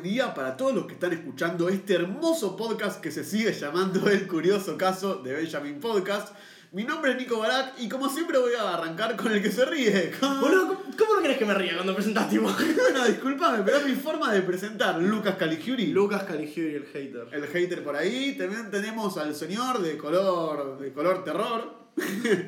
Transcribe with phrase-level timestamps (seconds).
[0.00, 4.08] Buen día para todos los que están escuchando este hermoso podcast que se sigue llamando
[4.10, 6.34] El Curioso Caso de Benjamin Podcast.
[6.72, 9.62] Mi nombre es Nico Barak y como siempre voy a arrancar con el que se
[9.66, 10.10] ríe.
[10.20, 12.48] con- Boludo, ¿cómo, cómo no querés que me ría cuando presentás tipo?
[12.80, 14.98] Bueno, discúlpame, pero es mi forma de presentar.
[15.02, 17.28] Lucas Caligiuri, Lucas Caligiuri, el hater.
[17.32, 18.36] el hater por ahí.
[18.38, 21.78] También tenemos al señor de color, de color terror,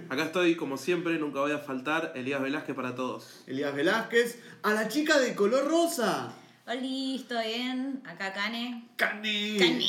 [0.08, 2.12] Acá estoy, como siempre, nunca voy a faltar.
[2.14, 3.42] Elías Velázquez para todos.
[3.46, 4.38] Elías Velázquez.
[4.62, 6.32] A la chica de color rosa,
[6.66, 8.02] Oli, ¿estoy bien?
[8.06, 8.88] Acá Cane.
[8.96, 9.56] Cane.
[9.58, 9.84] Cane.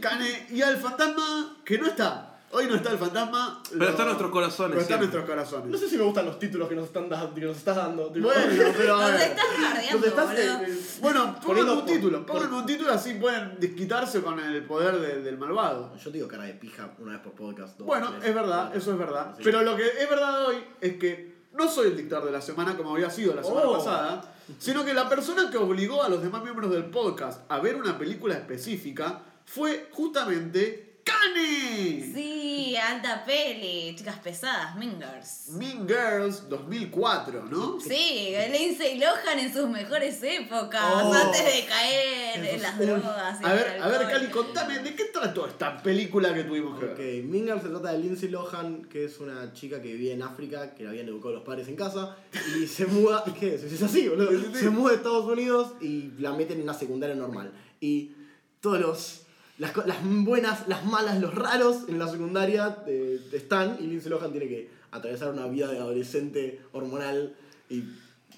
[0.00, 0.46] Cane.
[0.50, 2.32] Y al fantasma que no está.
[2.50, 3.62] Hoy no está el fantasma.
[3.70, 5.66] Pero lo- está en nuestros corazones, Pero está en nuestros corazones.
[5.68, 8.08] No sé si me gustan los títulos que nos, están da- que nos estás dando.
[8.10, 8.26] tipo.
[8.26, 9.30] Bueno, pero a ¿Dónde ver.
[9.30, 13.14] estás bardeando, Nos estás, eh, Bueno, pongan Poniendo un título, por- pongan un título así
[13.14, 15.96] pueden desquitarse con el poder de- del malvado.
[15.96, 17.76] Yo digo cara de pija una vez por podcast.
[17.78, 19.30] dos, Bueno, tres, es verdad, eso es verdad.
[19.34, 19.42] Así.
[19.44, 22.76] Pero lo que es verdad hoy es que no soy el dictador de la semana
[22.76, 23.76] como había sido la semana Oh.
[23.78, 27.76] pasada, sino que la persona que obligó a los demás miembros del podcast a ver
[27.76, 32.12] una película específica fue justamente Cane.
[32.12, 33.94] Sí, alta peli.
[33.96, 35.50] Chicas pesadas, Mingers.
[35.50, 37.78] Mean Girls 2004, ¿no?
[37.80, 41.12] Sí, Lindsay Lohan en sus mejores épocas, Oh.
[41.14, 43.38] antes de caer en las drogas.
[43.44, 44.08] A ver, a ver.
[44.08, 47.22] Cali, contame, ¿de qué trató esta película que tuvimos que Ok, ver?
[47.24, 50.82] Mingal se trata de Lindsay Lohan, que es una chica que vivía en África, que
[50.82, 52.16] la habían educado los padres en casa,
[52.60, 53.62] y se muda, ¿qué es?
[53.62, 54.30] Es así, boludo.
[54.54, 57.52] Se muda de Estados Unidos y la meten en una secundaria normal.
[57.80, 58.12] Y
[58.60, 59.22] todos los.
[59.58, 64.30] Las, las buenas, las malas, los raros en la secundaria eh, están, y Lindsay Lohan
[64.30, 67.34] tiene que atravesar una vida de adolescente hormonal
[67.70, 67.82] y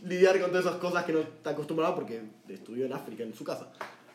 [0.04, 3.42] lidiar con todas esas cosas que no está acostumbrada porque estudió en África, en su
[3.42, 3.68] casa.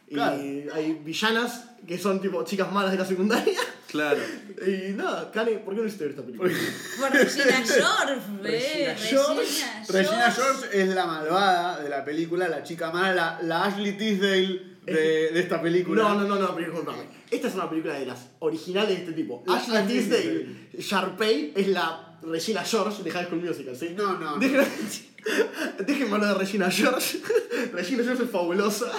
[0.08, 0.38] Y Claro.
[0.74, 3.60] hay villanas que son tipo chicas malas de la secundaria.
[3.88, 4.20] Claro.
[4.66, 6.52] Y nada, Kane, ¿por qué no hiciste ver esta película?
[7.00, 8.22] Por Regina George.
[8.42, 13.66] Regina Regina, Regina George es la malvada de la película, la chica mala, la, la
[13.66, 16.04] Ashley Tisdale de, de esta película.
[16.04, 17.04] No, no, no, no, pero disculpame.
[17.32, 19.44] Esta es una película de las originales de este tipo.
[19.48, 23.94] Ashley Tisdale, Sharpay es la Regina George de High School Musical, ¿sí?
[23.96, 24.38] No, no.
[24.38, 24.68] Dejen-
[25.86, 27.20] Déjenme hablar de Regina George.
[27.74, 28.92] Regina George es fabulosa.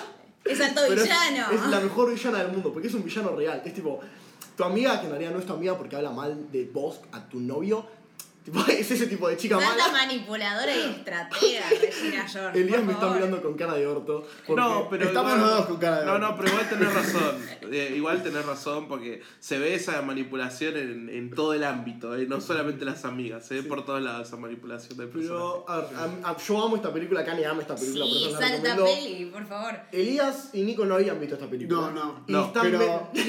[0.45, 1.50] Es alto pero es- villano.
[1.53, 3.62] Es, la mejor villana del mundo, porque es un villano real.
[3.65, 4.01] Es tipo,
[4.56, 7.28] tu amiga, que en realidad no es tu amiga porque habla mal de vos a
[7.28, 7.87] tu novio,
[8.44, 9.93] tipo, es ese tipo de chica Santa mala.
[10.06, 12.60] manipuladora y estratega, Regina George.
[12.60, 14.27] Elías por me está mirando con cara de orto.
[14.55, 15.06] No, pero.
[15.06, 16.27] estamos igual- los dos con cara de No, orto.
[16.28, 17.34] no, pero igual tenés razón.
[17.72, 22.27] Eh, igual tenés razón porque se ve esa manipulación en, en todo el ámbito, eh,
[22.27, 25.34] no solamente las amigas, se ve por todos lados esa manipulación del personaje.
[25.34, 25.87] Pero, a ver,
[26.25, 29.25] a- a- yo amo esta película, Kane ama esta película, por Sí, la salta peli,
[29.27, 29.75] por favor.
[29.93, 31.81] Elías y Nico no habían visto esta película.
[31.81, 32.78] No, no, Y no, están pero-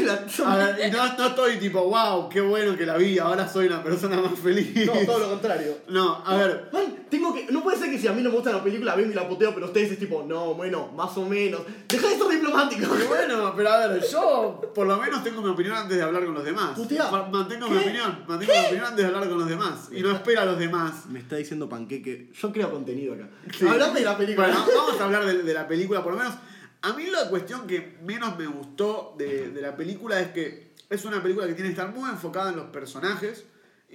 [0.06, 4.22] la- no, no estoy tipo, wow, qué bueno que la vi, ahora soy una persona
[4.22, 4.86] más feliz.
[4.86, 5.78] no, todo lo contrario.
[5.90, 7.46] No, a ver, Man, tengo que.
[7.52, 9.28] No puede ser que si a mí no me gusta la película, vengo y la
[9.28, 11.62] poteo, pero ustedes es tipo, no, bueno, más o menos.
[11.88, 12.88] Deja de ser diplomático.
[12.96, 16.26] pero bueno, pero a ver, yo por lo menos tengo mi opinión antes de hablar
[16.26, 16.78] con los demás.
[16.78, 17.10] Putea.
[17.12, 19.90] Ma- Mantengo mi opinión, mantengo mi opinión antes de hablar con los demás.
[19.92, 21.06] Y no espera a los demás.
[21.08, 22.32] Me está diciendo panqueque.
[22.34, 23.30] Yo creo contenido acá.
[23.58, 23.66] Sí.
[23.66, 24.48] De la película.
[24.48, 26.34] Bueno, vamos a hablar de, de la película, por lo menos.
[26.82, 31.04] A mí la cuestión que menos me gustó de, de la película es que es
[31.06, 33.44] una película que tiene que estar muy enfocada en los personajes.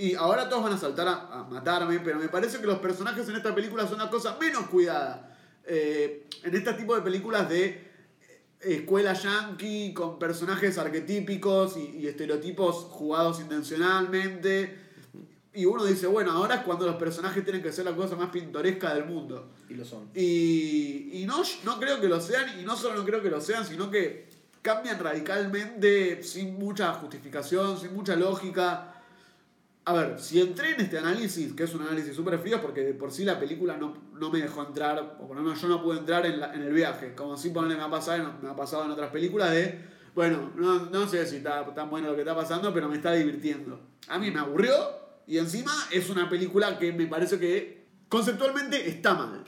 [0.00, 3.28] Y ahora todos van a saltar a, a matarme, pero me parece que los personajes
[3.28, 5.36] en esta película son una cosa menos cuidada.
[5.66, 7.86] Eh, en este tipo de películas de eh,
[8.60, 14.78] escuela yankee con personajes arquetípicos y, y estereotipos jugados intencionalmente.
[15.52, 18.30] Y uno dice, bueno, ahora es cuando los personajes tienen que ser la cosa más
[18.30, 19.50] pintoresca del mundo.
[19.68, 20.08] Y lo son.
[20.14, 23.40] Y, y no, no creo que lo sean, y no solo no creo que lo
[23.42, 24.30] sean, sino que
[24.62, 28.96] cambian radicalmente sin mucha justificación, sin mucha lógica.
[29.90, 32.94] A ver, si entré en este análisis, que es un análisis súper frío, porque de
[32.94, 35.82] por sí la película no, no me dejó entrar, o por lo menos yo no
[35.82, 38.92] pude entrar en, el viaje, como si ponerle me ha pasado, me ha pasado en
[38.92, 39.84] otras películas de,
[40.15, 43.15] bueno, no, no sé si está tan bueno lo que está pasando, pero me está
[43.15, 43.80] divirtiendo.
[44.06, 44.72] A mí me aburrió,
[45.26, 49.42] y encima es una película que me parece que conceptualmente está mal.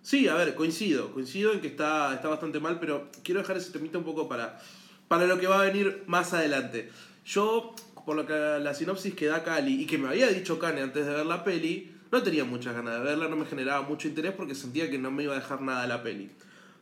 [0.00, 3.70] Sí, a ver, coincido, coincido en que está, está bastante mal, pero quiero dejar ese
[3.70, 4.58] temita un poco para,
[5.08, 6.90] para lo que va a venir más adelante.
[7.26, 7.74] Yo,
[8.04, 11.06] por lo que la sinopsis que da Cali y que me había dicho Kane antes
[11.06, 14.32] de ver la peli, no tenía muchas ganas de verla, no me generaba mucho interés
[14.32, 16.30] porque sentía que no me iba a dejar nada la peli.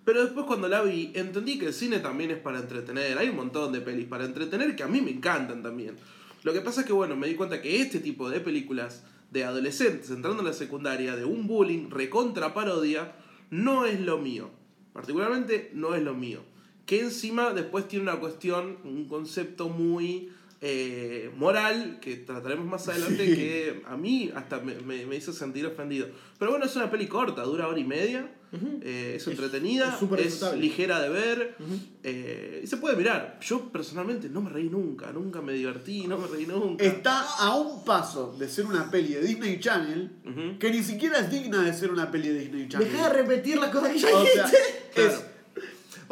[0.04, 3.18] Pero después cuando la vi, entendí que el cine también es para entretener.
[3.18, 5.96] Hay un montón de pelis para entretener que a mí me encantan también.
[6.42, 9.44] Lo que pasa es que, bueno, me di cuenta que este tipo de películas de
[9.44, 13.14] adolescentes entrando en la secundaria, de un bullying recontra parodia,
[13.50, 14.50] no es lo mío.
[14.92, 16.40] Particularmente no es lo mío.
[16.86, 23.24] Que encima después tiene una cuestión, un concepto muy eh, moral que trataremos más adelante
[23.34, 26.08] que a mí hasta me, me- me hizo sentir ofendido.
[26.38, 28.30] Pero bueno, es una peli corta, dura hora y media,
[28.82, 31.56] eh, es entretenida, es ligera de ver
[32.02, 33.38] eh, y se puede mirar.
[33.40, 36.84] Yo personalmente no me reí nunca, nunca me divertí, no me reí nunca.
[36.84, 41.30] Está a un paso de ser una peli de Disney Channel que ni siquiera es
[41.30, 42.90] digna de ser una peli de Disney Channel.
[42.90, 44.58] Deja de repetir las cosas que ya O sea, dijiste.
[44.94, 45.10] Claro.
[45.10, 45.24] es,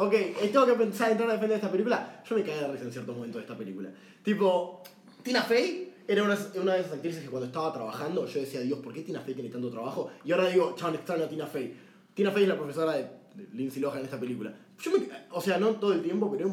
[0.01, 2.23] Ok, eh, tengo que pensar entrar a defender esta película.
[2.27, 3.89] Yo me caí de risa en ciertos momentos de esta película.
[4.23, 4.81] Tipo,
[5.23, 8.79] Tina Fey era una, una de esas actrices que cuando estaba trabajando yo decía, Dios,
[8.79, 10.09] ¿por qué Tina Fey tiene tanto trabajo?
[10.23, 11.73] Y ahora digo, chaval, extraño a Tina Fey.
[12.13, 14.53] Tina Fey es la profesora de de Lindsay Lohan en esta película.
[14.81, 16.49] Yo me, o sea, no todo el tiempo, pero,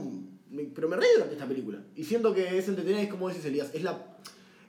[0.50, 1.78] me, pero me reí durante esta película.
[1.96, 4.18] Y siento que es entretenida, es como decís Elías, es la,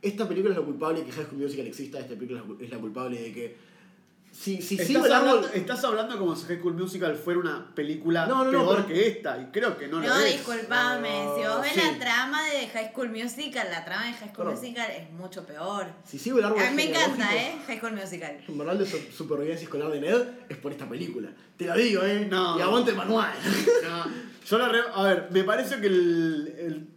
[0.01, 2.63] esta película es la culpable de que High School Musical exista, esta película es la-
[2.65, 3.55] es la culpable de que...
[4.39, 5.29] Si, si sigo estás, el árbol...
[5.29, 8.75] hablando, estás hablando como si High School Musical fuera una película No, no, no, peor
[8.75, 10.33] pero- que esta, y creo que no, No, lo es.
[10.33, 11.09] disculpame.
[11.35, 11.81] Si vos ves sí.
[11.83, 14.49] la trama de High School Musical, la trama de High School.
[14.51, 15.87] Musical es mucho peor.
[16.05, 17.57] Si sigo el árbol A mí me encanta, ¿eh?
[17.65, 18.37] High School Musical.
[18.47, 21.29] El manual de su- supervivencia escolar de Ned es por esta película.
[21.57, 22.27] Te lo digo, ¿eh?
[22.29, 22.59] No.
[22.59, 23.33] Y aguante el manual.
[23.83, 24.05] No,
[24.47, 26.87] yo la re- A ver, me parece que el, el-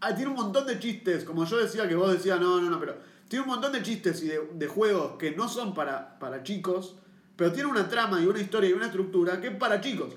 [0.00, 2.80] ah, tiene un montón de chistes, como yo decía que vos decías, no, no, no,
[2.80, 2.96] pero
[3.30, 6.96] tiene un montón de chistes y de, de juegos que no son para, para chicos,
[7.36, 10.14] pero tiene una trama y una historia y una estructura que es para chicos.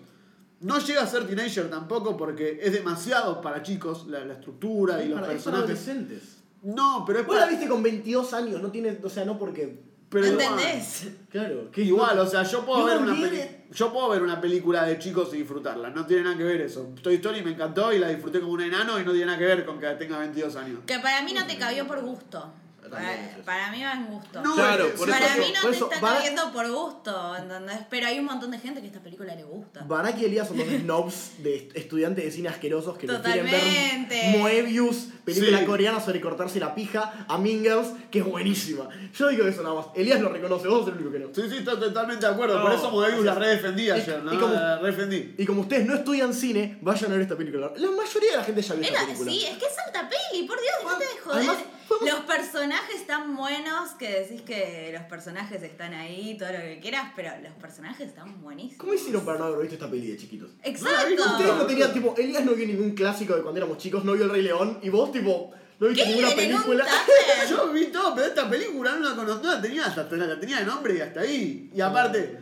[0.62, 5.10] No llega a ser teenager tampoco porque es demasiado para chicos la, la estructura y
[5.10, 5.88] los Para- es para personajes.
[5.88, 6.38] adolescentes.
[6.63, 9.94] No, pero es Vos la viste con 22 años, no tiene, o sea, no porque...
[10.10, 10.42] Pero igual.
[10.45, 11.07] ¿Entendés?
[11.30, 14.39] Claro, que Igual, o sea, yo puedo, No ver una peli- yo puedo ver una
[14.39, 15.89] película de chicos y disfrutarla.
[15.89, 16.94] No tiene nada que ver eso.
[17.01, 19.45] Toy Story me encantó y la disfruté como un enano y no tiene nada que
[19.45, 20.80] ver con que tenga 22 años.
[20.86, 22.45] Que para mí no te cabió por gusto.
[22.94, 24.42] También Para, mí va en gusto.
[24.42, 27.80] No, Claro, por para eso- mí no por te eso, está cayendo por gusto, ¿entendés?
[27.90, 29.81] Pero hay un montón de gente que esta película le gusta.
[29.86, 34.16] Barak y Elías son dos snobs de est- estudiantes de cine asquerosos que prefieren Totalmente.
[34.16, 35.66] ver Moebius, película Sí.
[35.66, 38.88] coreana sobre cortarse la pija, a Mingers, que es buenísima.
[39.14, 39.86] Yo digo eso nada más.
[39.96, 41.28] Elías lo reconoce, vos sos el único que no.
[41.34, 42.62] Sí, sí, estoy totalmente de acuerdo.
[42.62, 44.34] Por No, eso Moebius la redefendí ayer, ¿no?
[44.34, 45.36] y como- La redefendí.
[45.38, 47.72] Y como ustedes no estudian cine, vayan a ver esta película.
[47.75, 49.31] La mayoría de la gente ya vio Es esta la- película.
[49.31, 51.38] sí, es que es alta peli, por Dios, dejate de joder.
[51.40, 51.58] Además,
[52.02, 57.12] Los personajes tan buenos que decís que los personajes están ahí, todo lo que quieras,
[57.16, 58.78] pero los personajes están buenísimos.
[58.80, 60.50] ¿Cómo hicieron para no haber visto esta peli de chiquitos?
[60.64, 61.22] Exacto.
[61.24, 64.24] Ustedes no tenían, tipo, Elías no vio ningún clásico de cuando éramos chicos, no vio
[64.24, 66.10] El Rey León, y vos, tipo, no viste ¿Qué?
[66.10, 66.86] ninguna ¿En un película.
[67.50, 70.60] Yo vi todo, pero esta película no la conocía, no la tenía, hasta, la tenía
[70.60, 71.71] de nombre y hasta ahí.
[71.74, 72.39] Y aparte,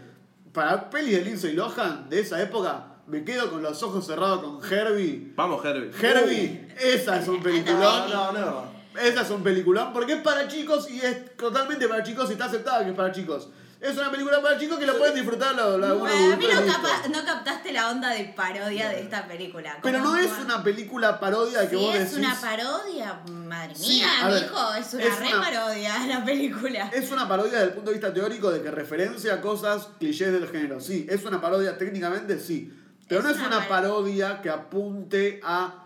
[0.51, 4.71] para pelis de Lindsay Lohan de esa época, me quedo con los ojos cerrados con
[4.71, 5.33] Herbie.
[5.35, 5.91] Vamos, Herbie.
[6.01, 8.09] Herbie, esa es un peliculón.
[8.09, 8.81] No, no, no.
[8.99, 12.45] Esa es un peliculón porque es para chicos y es totalmente para chicos y está
[12.45, 13.49] aceptada que es para chicos.
[13.81, 16.71] Es una película para chicos que la pueden disfrutar los algunos Bueno, a mí no,
[16.71, 19.79] capa- no captaste la onda de parodia de esta película.
[19.81, 22.17] Pero ¿Cómo no es una película parodia que Sí, vos es decís.
[22.19, 26.23] una parodia, madre Sí, mía, a ver, mijo, es una es re una- parodia la
[26.23, 26.91] película.
[26.93, 30.47] Es una parodia desde el punto de vista teórico de que referencia cosas clichés del
[30.47, 30.79] género.
[30.79, 32.71] Sí, es una parodia técnicamente, sí.
[33.09, 35.85] Pero Es no es una una par- parodia que apunte a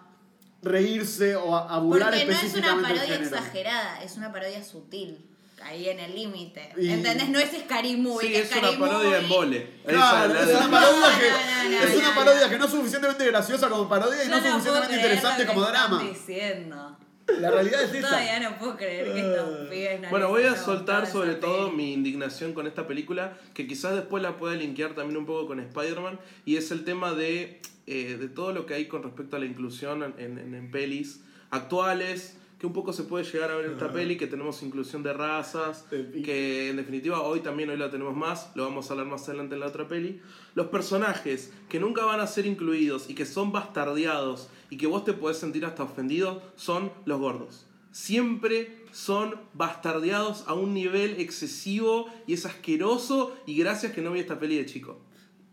[0.62, 5.30] reírse o a, a burlar Porque no es una parodia exagerada, es una parodia sutil.
[5.64, 6.70] Ahí en el límite.
[6.78, 7.30] Y- ¿Entendés?
[7.30, 8.28] No es Scary Movie.
[8.28, 9.68] Sí, es una parodia en vole.
[9.86, 12.16] Claro, es una parodia No, que no, no, es no, una no.
[12.16, 15.62] parodia que no es suficientemente graciosa como parodia y no, no puedo suficientemente interesante como
[15.64, 16.04] drama.
[16.04, 16.98] diciendo.
[17.40, 18.08] La realidad es esa.
[18.10, 21.92] Todavía no puedo creer que estos pibes no Bueno, voy a soltar sobre todo mi
[21.94, 26.20] indignación con esta película, que quizás después la pueda linkear también un poco con Spider-Man,
[26.46, 29.46] y es el tema de, eh, de todo lo que hay con respecto a la
[29.46, 33.74] inclusión en, en- en pelis actuales, que un poco se puede llegar a ver en
[33.74, 37.92] esta peli, que tenemos inclusión de razas, Eh, que en definitiva hoy también hoy la
[37.92, 40.20] tenemos más, lo vamos a hablar más adelante en la otra peli.
[40.56, 45.04] Los personajes que nunca van a ser incluidos y que son bastardeados y que vos
[45.04, 47.68] te podés sentir hasta ofendido son los gordos.
[47.92, 54.22] Siempre son bastardeados a un nivel excesivo y es asqueroso y gracias que no vi
[54.22, 55.00] esta peli de chico.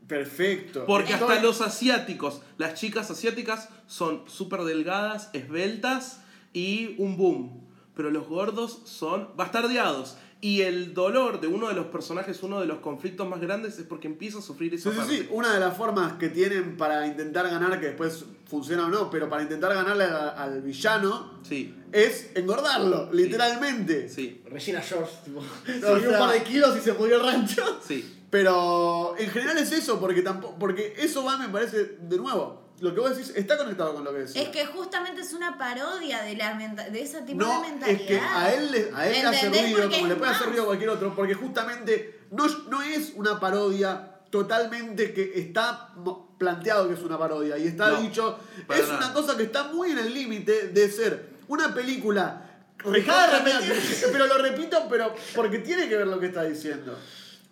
[0.08, 0.84] Perfecto.
[0.86, 6.21] Porque Estoy- hasta los asiáticos, las chicas asiáticas son súper delgadas, esbeltas
[6.52, 7.60] y un boom.
[7.94, 10.16] Pero los gordos son bastardeados.
[10.40, 13.86] Y el dolor de uno de los personajes, uno de los conflictos más grandes, es
[13.86, 15.16] porque empieza a sufrir esa Sí, sí, parte.
[15.18, 15.28] sí.
[15.30, 19.28] Una de las formas que tienen para intentar ganar, que después funciona o no, pero
[19.28, 24.08] para intentar ganarle a- al villano, Sí, es engordarlo, literalmente.
[24.08, 25.38] sí, Regina George, tipo,
[25.86, 27.80] O un par de kilos y se pudrió el rancho.
[27.86, 28.18] sí.
[28.30, 32.92] Pero en general es eso, porque tampoco, porque eso va, me parece, de nuevo, lo
[32.94, 34.36] que vos decís está conectado con lo que decís.
[34.36, 36.54] Es que justamente es una parodia de, la
[36.90, 38.00] de ese tipo No, de mentalidad.
[38.00, 40.62] es que a él, le- a él le hace ruido, como le puede hacer ruido
[40.64, 45.90] a cualquier otro, porque justamente no, es- no es una parodia totalmente que está
[46.38, 48.96] planteado que es una parodia y está No, dicho, es nada.
[48.96, 52.48] una cosa que está muy en el límite de ser una película.
[52.84, 53.44] Dejá.
[54.12, 56.98] Pero lo repito, pero porque tiene que ver lo que está diciendo.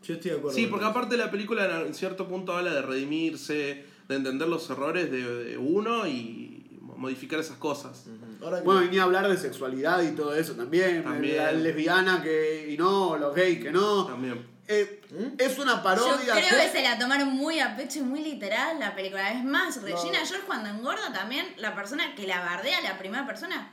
[0.02, 0.56] Yo estoy de acuerdo.
[0.56, 0.90] Sí, porque eso.
[0.90, 5.56] aparte la película en cierto punto habla de redimirse, de entender los errores de, de
[5.58, 6.56] uno y
[6.96, 8.04] modificar esas cosas.
[8.06, 8.44] Ujú.
[8.44, 11.02] Ahora que- Bueno, venía a hablar de sexualidad y todo eso también.
[11.02, 11.36] También.
[11.36, 14.06] La lesbiana que y no, los gays que no.
[14.06, 14.46] También.
[14.68, 15.40] Eh, ¿Mm?
[15.40, 16.32] Es una Yo parodia.
[16.34, 19.32] creo que se la tomaron muy a pecho y muy literal la película.
[19.32, 20.26] Es más, Regina No.
[20.26, 23.72] George cuando engorda también, la persona que la bardea a la primera persona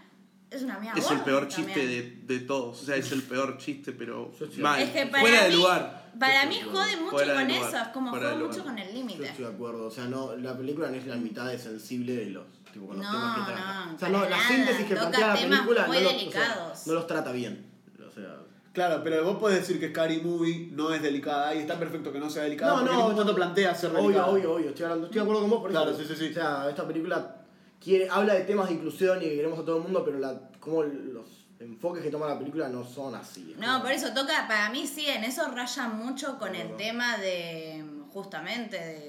[0.49, 1.65] es una mía Es el peor también.
[1.75, 2.81] chiste de, de todos.
[2.81, 4.81] O sea, es el peor chiste, pero Yo mal.
[4.81, 6.06] Es que para Fuera de lugar.
[6.19, 7.51] Para Yo mí jode mucho con lugar.
[7.51, 9.25] eso, es como Fuera juega de mucho con el Yo límite.
[9.25, 12.25] estoy de acuerdo, o sea, no, la película no es la mitad de sensible de
[12.31, 12.43] los,
[12.73, 13.85] tipo, con los No, temas que trata.
[13.87, 16.03] no, o sea, no, para la nada, síntesis que toca plantea la película muy no,
[16.03, 16.87] los- o sea, delicados.
[16.87, 17.65] no los trata bien.
[18.07, 18.35] O sea,
[18.73, 22.19] Claro, pero vos podés decir que Scary Movie no es delicada y está perfecto que
[22.19, 23.09] no sea delicada No, porque no, no.
[23.09, 24.27] momento plantea ser obvio, delicada.
[24.27, 25.99] obvio, obvio, estoy, hablando, estoy de acuerdo con vos por Claro, eso.
[26.01, 26.29] sí, sí, sí.
[26.29, 27.37] O sea, esta película
[27.83, 30.39] quiere, habla de temas de inclusión y que queremos a todo el mundo, pero la,
[30.59, 33.55] como los enfoques que toma la película no son así.
[33.57, 37.17] No, como- por eso toca, para mí sí, en eso raya mucho con el tema
[37.17, 39.06] de, justamente, de,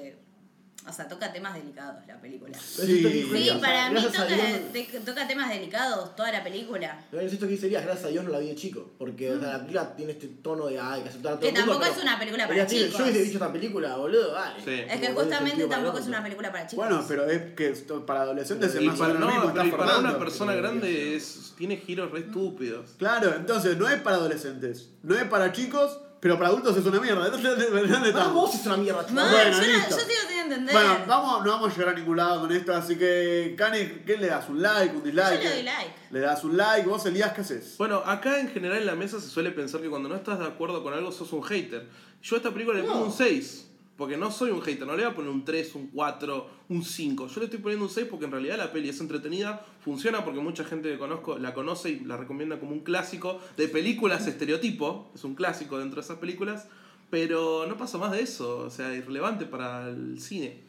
[0.89, 2.57] o sea, toca temas delicados la película.
[2.59, 3.59] Sí.
[3.61, 7.05] para mí toca, Dios- te- toca temas delicados toda la película.
[7.13, 8.91] Yo insisto que Elías, gracias a Dios no la vi de chico.
[8.99, 11.43] Porque o sea, la película tiene este tono de ay, hay que aceptar a todo
[11.43, 11.73] Que el mundo.
[11.79, 12.93] tampoco es una película para chicos.
[12.99, 14.65] Yo hubiese dicho esta película, boludo, vale.
[14.65, 14.71] Sí.
[14.89, 16.87] Es que justamente para tampoco es una película para chicos.
[16.87, 20.01] Bueno, pero es que esto para adolescentes es Y más para, no, mismo, para formando.
[20.01, 22.91] una persona grande es, tiene giros re estúpidos.
[22.99, 27.01] Claro, entonces no es para adolescentes, no es para chicos, pero para adultos es una
[27.01, 27.27] mierda.
[27.27, 28.33] Entonces, ¿dónde Para estamos?
[28.35, 29.91] vos es una mierda, Bueno, yo, listo.
[29.91, 30.75] yo sigo entender.
[30.75, 34.17] Bueno, vamos, no vamos a llegar a ningún lado con esto, así que, Kane, ¿qué
[34.17, 34.49] le das?
[34.49, 34.97] ¿Un like?
[34.97, 35.43] ¿Un dislike?
[35.43, 35.91] Yo le doy like.
[36.11, 37.77] Le das un like, vos Elías, ¿qué haces?
[37.79, 40.47] Bueno, acá en general en la mesa se suele pensar que cuando no estás de
[40.47, 41.87] acuerdo con algo sos un hater.
[42.23, 43.07] Yo a esta película le pongo No.
[43.07, 43.65] un 6.
[43.97, 46.85] Porque no soy un hater, no le voy a poner un 3, un 4, un
[46.85, 47.27] 5.
[47.27, 50.39] Yo le estoy poniendo un 6 porque en realidad la peli es entretenida, funciona porque
[50.39, 55.11] mucha gente que conozco la conoce y la recomienda como un clásico de películas estereotipo.
[55.17, 56.69] Es un clásico dentro de esas películas.
[57.11, 60.69] Pero no pasa más de eso, o sea, irrelevante para el cine.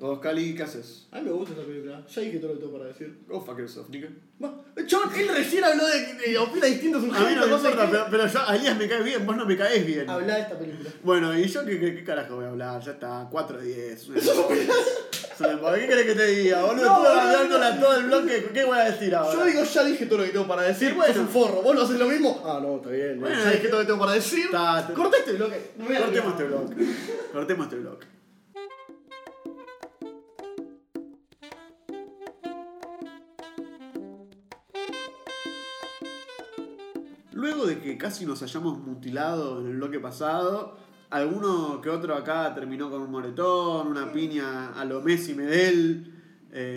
[0.00, 1.06] Vos, Cali, ¿qué haces?
[1.12, 2.02] A mí me gusta esta película.
[2.06, 3.18] Ya dije todo lo que tengo para decir.
[3.28, 4.08] Go fuck yourself, nigga.
[4.90, 7.86] John, él recién habló de que opina distinto, es un A mí no me importa,
[7.90, 10.08] pero, pero yo, a Elías me cae bien, vos no me caes bien.
[10.08, 10.90] Habla de esta película.
[11.04, 12.82] Bueno, ¿y yo qué, qué, qué carajo voy a hablar?
[12.82, 14.08] Ya está, 4 de 10.
[15.40, 16.84] ¿Qué querés que te diga, boludo?
[16.84, 17.66] No, Estuve no, hablándole no.
[17.66, 19.32] a todo el bloque, ¿qué voy a decir ahora?
[19.38, 20.94] Yo digo, ya dije todo lo que tengo para decir.
[20.94, 21.14] Bueno.
[21.14, 21.62] Sos un forro.
[21.62, 22.42] ¿Vos lo haces lo mismo?
[22.44, 23.20] Ah, no, está bien.
[23.20, 24.44] Bueno, ya dije todo lo que tengo para decir.
[24.46, 25.70] Está- te- Corta este bloque.
[25.78, 26.76] No Cortemos este bloque.
[27.32, 28.06] Cortemos este bloque.
[37.32, 40.76] Luego de que casi nos hayamos mutilado en el bloque pasado,
[41.10, 46.14] alguno que otro acá terminó con un moretón, una piña a lo Messi Medel.
[46.52, 46.76] Eh,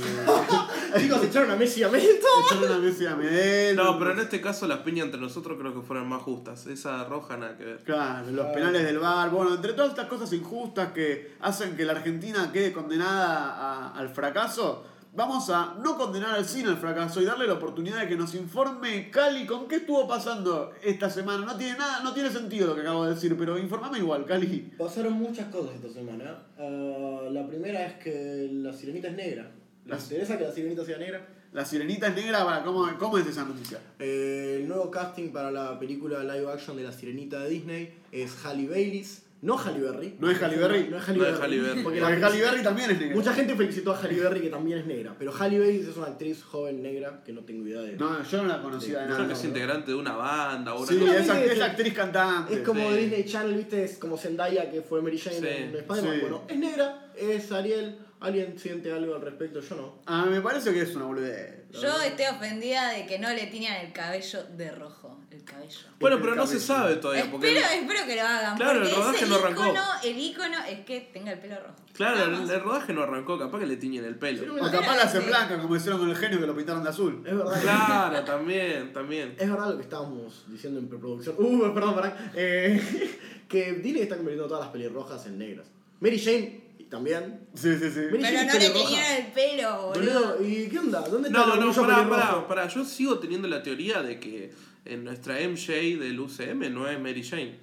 [1.00, 2.08] Chicos, echaron a Messi y a Messi.
[2.46, 3.76] echaron una Messi a Medel.
[3.76, 6.68] No, pero en este caso las piñas entre nosotros creo que fueron más justas.
[6.68, 7.78] Esa roja nada que ver.
[7.84, 11.94] Claro, los penales del bar, bueno, entre todas estas cosas injustas que hacen que la
[11.94, 17.26] Argentina quede condenada a- al fracaso, vamos a no condenar al cine al fracaso y
[17.26, 21.46] darle la oportunidad de que nos informe Cali con qué estuvo pasando esta semana.
[21.46, 24.74] No tiene nada, no tiene sentido lo que acabo de decir, pero informame igual, Cali.
[24.78, 26.44] Pasaron muchas cosas esta semana.
[26.58, 29.52] Ah, la primera es que la sirenita es negra.
[29.86, 31.28] ¿Les La- interesa que la sirenita sea negra?
[31.52, 33.78] La sirenita es negra, para- ¿cómo, cómo es esa noticia?
[34.00, 38.44] Eh, el nuevo casting para la película live action de la sirenita de Disney es
[38.44, 40.16] Halle Baileys, no Halle Berry.
[40.20, 40.88] ¿No es Halle Berry?
[40.90, 41.84] No es Halle No es Berry.
[41.84, 43.16] Porque la- Halle Berry también es negra.
[43.16, 46.08] Mucha gente felicitó a Halle Berry que también es negra, pero Halle Baileys es una
[46.08, 47.98] actriz joven negra que no tengo idea de.
[47.98, 49.28] No, yo no la conocía de Creo nada.
[49.28, 52.54] que es integrante de una banda o una Sí, es, es actriz cantante.
[52.56, 52.98] Es como Sí.
[52.98, 53.84] Disney Channel, ¿viste?
[53.84, 55.46] Es como Zendaya que fue Mary Jane Sí.
[55.46, 56.14] en Spider-Man.
[56.16, 56.20] Sí.
[56.22, 57.98] Bueno, es negra, es Ariel.
[58.24, 59.60] ¿Alguien siente algo al respecto?
[59.60, 59.96] Yo no.
[60.06, 61.70] Ah, me parece que es una boludez.
[61.74, 65.20] Yo estoy ofendida de que no le tiñan el cabello de rojo.
[65.30, 65.80] El cabello.
[66.00, 67.30] Bueno, pero no se sabe todavía.
[67.30, 68.56] Porque Espero, espero que lo hagan.
[68.56, 69.64] Claro, porque el rodaje no arrancó.
[69.66, 71.76] Icono, el icono es que tenga el pelo rojo.
[71.92, 74.56] Claro, el, rodaje no arrancó, capaz que le tiñen el pelo.
[74.56, 75.28] O capaz la hacen Sí.
[75.28, 77.24] blanca, como hicieron con el genio que lo pintaron de azul.
[77.28, 77.62] Es verdad.
[77.62, 79.36] Claro, también, también.
[79.38, 81.36] Es verdad lo que estábamos diciendo en preproducción.
[81.38, 82.32] Uh, perdón, pará.
[82.36, 85.68] Eh, que Disney está convirtiendo todas las pelirrojas en negras.
[86.00, 86.63] Mary Jane
[86.94, 87.40] también.
[87.56, 88.02] Sí, sí, sí.
[88.12, 90.36] Pero no le teñieron el pelo, boludo.
[90.38, 91.02] Boludo, ¿y qué onda?
[91.02, 92.68] ¿Dónde está No, el no, orgullo pará, pará, pará.
[92.68, 94.54] Yo sigo teniendo la teoría de que
[94.86, 97.58] en nuestra MJ del UCM no es Mary Jane.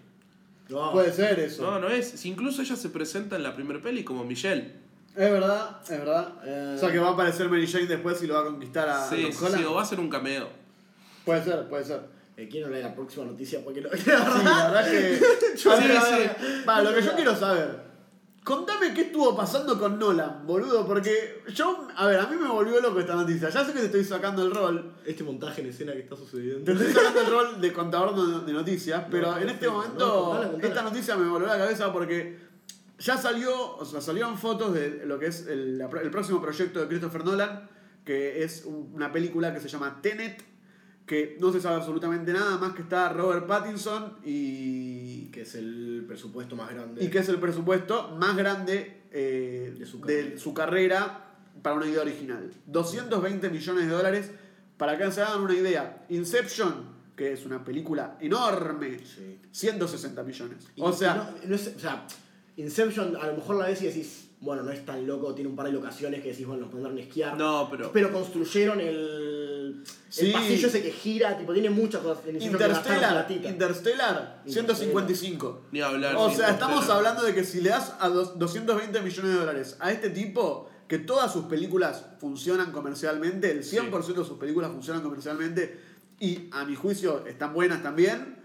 [0.69, 0.91] No.
[0.91, 1.63] Puede ser eso.
[1.63, 2.09] No, no es.
[2.09, 4.75] Si incluso ella se presenta en la primera peli como Michelle.
[5.15, 6.35] Es verdad, es verdad.
[6.45, 6.75] Eh.
[6.77, 9.09] O sea que va a aparecer Mary Jane después y lo va a conquistar a
[9.09, 10.49] Sí, sí, o va a ser un cameo.
[11.25, 12.01] Puede ser, puede ser.
[12.37, 13.91] Eh, quiero de la próxima noticia porque no.
[13.91, 15.21] Sí, la verdad que.
[15.57, 16.65] Yo sí, sí.
[16.69, 17.90] Va, lo que yo quiero saber.
[18.45, 22.81] Contame qué estuvo pasando con Nolan, boludo, porque yo, a ver, a mí me volvió
[22.81, 23.51] loco esta noticia.
[23.51, 26.23] Ya sé que te estoy sacando el rol, Este montaje en escena que está te
[26.23, 26.73] sucediendo.
[26.73, 30.25] estoy sacando el rol de contador no- de noticias, pero no, en este no, momento
[30.25, 30.69] contala, contala.
[30.69, 32.39] esta noticia me volvió la cabeza porque
[32.99, 36.89] ya salió, o sea, salieron fotos de lo que es el, el próximo proyecto de
[36.89, 37.69] Christopher Nolan,
[38.07, 40.43] que es un- una película que se llama Tenet,
[41.11, 46.05] que no se sabe absolutamente nada más que está Robert Pattinson y Que es el
[46.07, 47.05] presupuesto más grande.
[47.05, 50.38] y que es el presupuesto más grande eh, De su de carrera.
[50.38, 51.25] su carrera
[51.62, 52.52] para una idea original.
[52.67, 54.31] 220 millones de dólares.
[54.76, 56.73] Para que se hagan una idea, Inception,
[57.17, 59.40] que es una película enorme, Sí.
[59.50, 60.69] 160 millones.
[60.76, 62.07] Y- o sea, y no- no es- o sea,
[62.57, 65.57] Inception a lo mejor la ves y decís, bueno, no es tan loco, tiene un
[65.57, 67.37] par de locaciones que decís, bueno, los mandaron a esquiar.
[67.37, 67.93] No, pero.
[67.93, 70.27] Pero construyeron el, Sí.
[70.27, 72.25] el pasillo ese que gira, tipo, tiene muchas cosas.
[72.41, 73.27] Interstellar.
[73.31, 75.63] Interstellar, 155.
[75.73, 76.15] Ni hablar.
[76.17, 79.39] O sí, sea, estamos hablando de que si le das a dos- 220 millones de
[79.39, 84.71] dólares a este tipo, que todas sus películas funcionan comercialmente, el 100% de sus películas
[84.73, 85.79] funcionan comercialmente,
[86.19, 88.40] y a mi juicio están buenas también,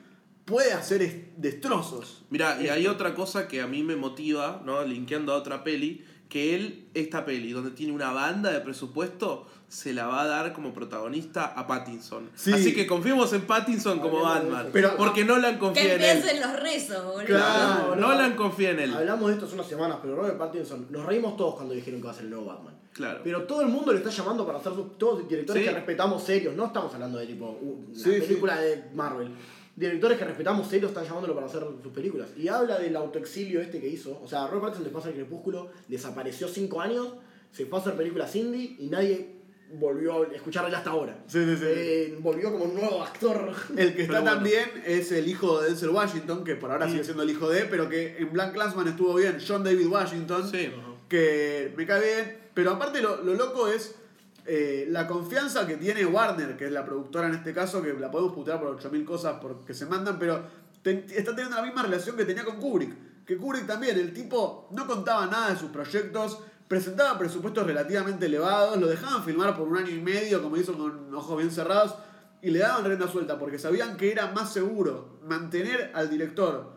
[0.46, 2.24] puede hacer es- destrozos.
[2.30, 4.84] Mira, y hay otra cosa que a mí me motiva, ¿no?
[4.84, 9.94] Linkeando a otra peli, que él, esta peli, donde tiene una banda de presupuesto, se
[9.94, 12.30] la va a dar como protagonista a Pattinson.
[12.36, 12.52] Sí.
[12.54, 14.70] Así que confiemos en Pattinson como Hablemos de Batman.
[14.74, 16.10] Pero- porque Nolan Que confía en él.
[16.18, 17.26] empiecen los rezos, boludo.
[17.26, 17.96] Claro.
[17.96, 18.08] no.
[18.08, 18.94] Nolan confía en él.
[18.94, 22.06] Hablamos de esto hace unas semanas, pero Robert Pattinson, nos reímos todos cuando dijeron que
[22.08, 22.76] va a ser el nuevo Batman.
[22.94, 23.22] Claro.
[23.24, 25.68] Pero todo el mundo lo está llamando para hacer sus, todos directores Sí.
[25.70, 26.56] que respetamos serios.
[26.56, 28.20] No estamos hablando de tipo uh, una Sí, sí.
[28.22, 29.32] película de Marvel.
[29.76, 32.30] Directores que respetamos serios están llamándolo para hacer sus películas.
[32.38, 34.20] Y habla del autoexilio este que hizo.
[34.24, 37.10] O sea, Robert Pattinson después del Crepúsculo desapareció cinco años,
[37.52, 39.36] se fue a hacer películas indie y nadie
[39.74, 41.18] volvió a escucharle hasta ahora.
[41.28, 41.64] Sí, sí, sí.
[41.68, 43.52] Eh, volvió como un nuevo actor.
[43.76, 44.36] El que está bueno.
[44.36, 47.66] también es el hijo de Denzel Washington, que por ahora sigue siendo el hijo de,
[47.66, 50.72] pero que en Black Clansman estuvo bien, John David Washington, Sí.
[51.10, 52.38] que me cae bien.
[52.54, 53.96] Pero aparte lo, lo loco es
[54.48, 58.12] eh, la confianza que tiene Warner, que es la productora en este caso, que la
[58.12, 60.44] podemos putear por 8000 cosas porque se mandan, pero
[60.84, 63.26] está teniendo la misma relación que tenía con Kubrick.
[63.26, 68.78] Que Kubrick también, el tipo no contaba nada de sus proyectos, presentaba presupuestos relativamente elevados,
[68.78, 71.96] lo dejaban filmar por un año y medio, como hizo con ojos bien cerrados,
[72.42, 76.76] y le daban rienda suelta porque sabían que era más seguro mantener al director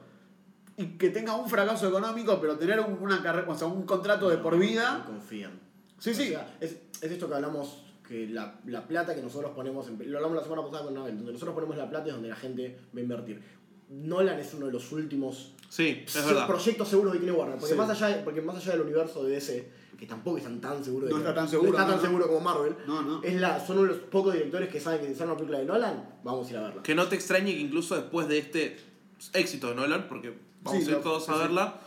[0.79, 4.31] y que tenga un fracaso económico, pero tener un, una carrera, o sea, un contrato
[4.31, 5.05] de por vida.
[5.07, 5.68] confían.
[5.99, 6.29] Sí, O sí.
[6.29, 10.19] sea, es, es esto que hablamos, que la, la plata que nosotros ponemos, en, lo
[10.19, 12.79] hablamos la semana pasada con Nabel, donde nosotros ponemos la plata es donde la gente
[12.95, 13.43] va a invertir.
[13.91, 17.79] Nolan es uno de los últimos Sí, es proyectos seguros que tiene Warner, porque, Sí.
[17.79, 21.15] más allá porque más allá del universo de DC, que tampoco están tan seguros de
[21.15, 22.07] No que- está tan seguro, no está no, tan no.
[22.09, 23.23] seguro como Marvel, No, no.
[23.23, 25.59] es la, son uno de los pocos directores que saben que si sale una película
[25.59, 26.83] de Nolan, vamos a ir a verla.
[26.83, 28.77] Que no te extrañe que incluso después de este
[29.35, 30.33] éxito de Nolan, porque
[30.63, 31.81] vamos Sí, a ir todos a verla,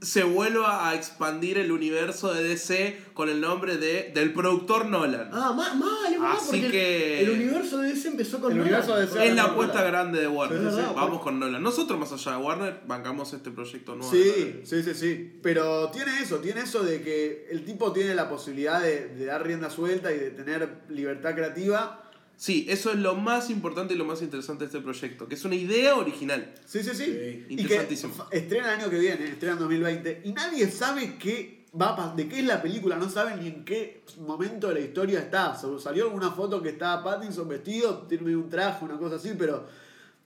[0.00, 5.30] se vuelva a expandir el universo de DC con el nombre de, del productor Nolan.
[5.32, 8.52] Ah, mal, mal, es verdad, Así porque el- que- el, universo de DC empezó con
[8.52, 8.72] El Nolan.
[8.74, 9.50] universo de DC es la Nolan.
[9.54, 10.70] apuesta grande de Warner.
[10.72, 10.80] Sí.
[10.94, 11.60] Vamos con Nolan.
[11.62, 14.12] Nosotros, más allá de Warner, bancamos este proyecto nuevo.
[14.12, 15.38] Sí, sí, sí, sí.
[15.42, 19.44] Pero tiene eso, tiene eso de que el tipo tiene la posibilidad de, de dar
[19.44, 22.04] rienda suelta y de tener libertad creativa.
[22.40, 25.44] Sí, eso es lo más importante y lo más interesante de este proyecto, que es
[25.44, 26.54] una idea original.
[26.64, 27.04] Sí, sí, sí.
[27.06, 27.46] Sí.
[27.48, 28.14] Y que Interesantísimo.
[28.30, 30.22] estrena el año que viene, estrena en 2020.
[30.24, 33.64] Y nadie sabe qué va a de qué es la película, no saben ni en
[33.64, 35.56] qué momento de la historia está.
[35.56, 39.66] Sal- Salió alguna foto que está Pattinson vestido, tiene un traje, una cosa así, pero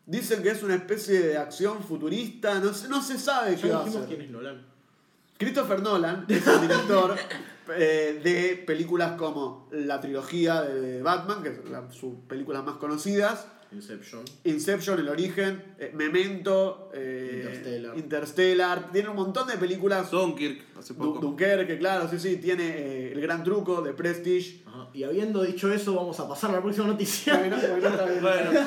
[0.05, 3.85] dicen que es una especie de acción futurista, no se, no se sabe qué va
[3.85, 4.05] a ser.
[4.05, 4.63] quién es Nolan.
[5.39, 7.17] Christopher Nolan es el director
[7.77, 13.47] eh, de películas como la trilogía de Batman, que es la- sus películas más conocidas,
[13.73, 14.23] Inception.
[14.45, 17.97] Inception, El Origen, eh, Memento, eh, Interstellar.
[17.99, 20.11] Interstellar, tiene un montón de películas.
[20.11, 21.21] Dunkirk, hace poco.
[21.21, 24.63] Dunkerque, claro, sí, sí, tiene El Gran Truco de Prestige.
[24.67, 24.89] Ajá.
[24.93, 27.39] Y habiendo dicho eso, vamos a pasar a la próxima noticia.
[27.39, 28.21] Bueno, bueno.
[28.21, 28.61] Bueno,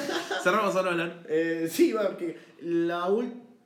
[0.43, 0.81] cerramos a
[1.69, 3.07] sí, va, que la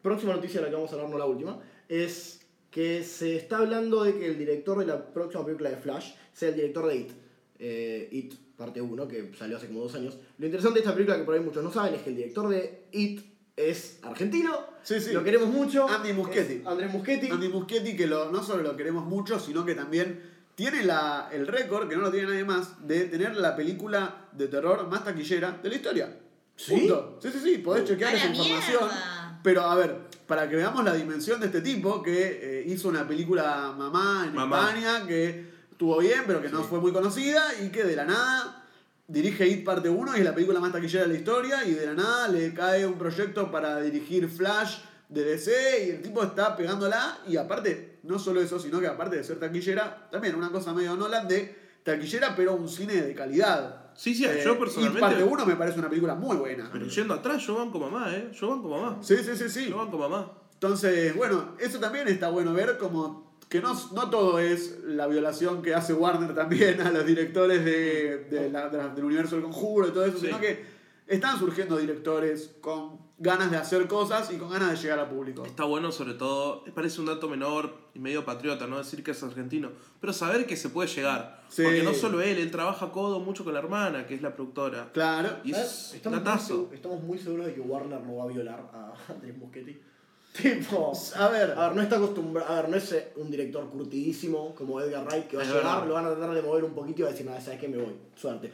[0.02, 2.39] próxima noticia de la que vamos a hablar, no la última, es
[2.72, 6.50] que se está hablando de que el director de la próxima película de Flash sea
[6.50, 7.12] el director de It.
[7.60, 10.18] Eh, It, parte 1, que salió hace como dos años.
[10.38, 12.50] Lo interesante de esta película, que por ahí muchos no saben, es que el director
[12.50, 13.22] de It
[13.56, 14.56] es argentino.
[14.84, 15.12] Sí, sí.
[15.12, 15.88] Lo queremos mucho.
[15.88, 16.62] Andy Muschietti.
[16.66, 17.30] Andrés Muschetti.
[17.30, 20.22] Andy Muschietti, que lo, no solo lo queremos mucho, sino que también
[20.56, 24.48] tiene la, el récord, que no lo tiene nadie más, de tener la película de
[24.48, 26.20] terror más taquillera de la historia.
[26.56, 26.76] ¿Sí?
[26.76, 27.20] Punto.
[27.22, 28.84] Sí, sí, sí, podés chequear ¡A esa información.
[28.84, 29.40] mierda!
[29.42, 29.96] Pero a ver,
[30.30, 34.36] para que veamos la dimensión de este tipo, que eh, hizo una película Mamá en
[34.36, 34.70] Mamá.
[34.70, 38.64] España, que estuvo bien, pero que no fue muy conocida, y que de la nada
[39.08, 41.86] dirige It parte 1 y es la película más taquillera de la historia, y de
[41.88, 44.78] la nada le cae un proyecto para dirigir Flash,
[45.10, 49.16] de DC y el tipo está pegándola y aparte, no solo eso, sino que aparte
[49.16, 53.89] de ser taquillera, también una cosa medio Nolan de taquillera pero un cine de calidad.
[54.00, 55.02] Sí, sí, Eh, yo Y personalmente.
[55.02, 56.70] parte 1 me parece una película muy buena.
[56.72, 58.32] Pero yendo atrás, yo banco mamá, ¿eh?
[58.32, 58.98] Yo banco mamá.
[59.02, 59.70] Sí, sí, sí, sí.
[59.70, 60.32] Yo banco mamá.
[60.54, 65.62] Entonces, bueno, eso también está bueno ver como que no, no todo es la violación
[65.62, 69.44] que hace Warner también a los directores de, de la- de la- del universo del
[69.44, 70.28] conjuro y todo eso, Sí.
[70.28, 70.64] sino que
[71.06, 75.46] están surgiendo directores con ganas de hacer cosas y con ganas de llegar al público.
[75.46, 79.22] Está bueno, sobre todo, parece un dato menor y medio patriota, no decir que es
[79.24, 81.42] argentino, pero saber que se puede llegar.
[81.50, 81.64] Sí.
[81.64, 84.90] Porque no solo él, él trabaja codo mucho con la hermana, que es la productora.
[84.94, 85.38] Claro.
[85.44, 88.94] Y es Estamos, muy, estamos muy seguros de que Warner no va a violar a
[89.12, 89.78] Andrés Muschietti.
[90.32, 90.94] Tipo.
[91.16, 92.48] A ver, A ver, no está acostumbrado.
[92.54, 95.52] A ver, no es eh, un director curtidísimo como Edgar Wright que va a Es
[95.52, 95.88] llegar, verdad.
[95.88, 97.68] lo van a tratar de mover un poquito y va a decir, nada, ¿sabes qué?
[97.68, 97.96] Me voy.
[98.16, 98.52] Suerte.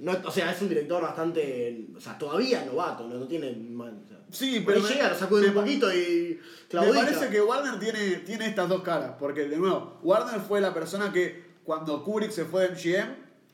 [0.00, 1.86] No, o sea, es un director bastante.
[1.96, 3.52] O sea, todavía novato, no, no tiene.
[3.52, 6.38] man, o sea, sí, pero me- llega, lo sacude un poquito y.
[6.72, 10.72] Me parece que Warner tiene, tiene estas dos caras, porque de nuevo, Warner fue la
[10.72, 13.08] persona que cuando Kubrick se fue de MGM,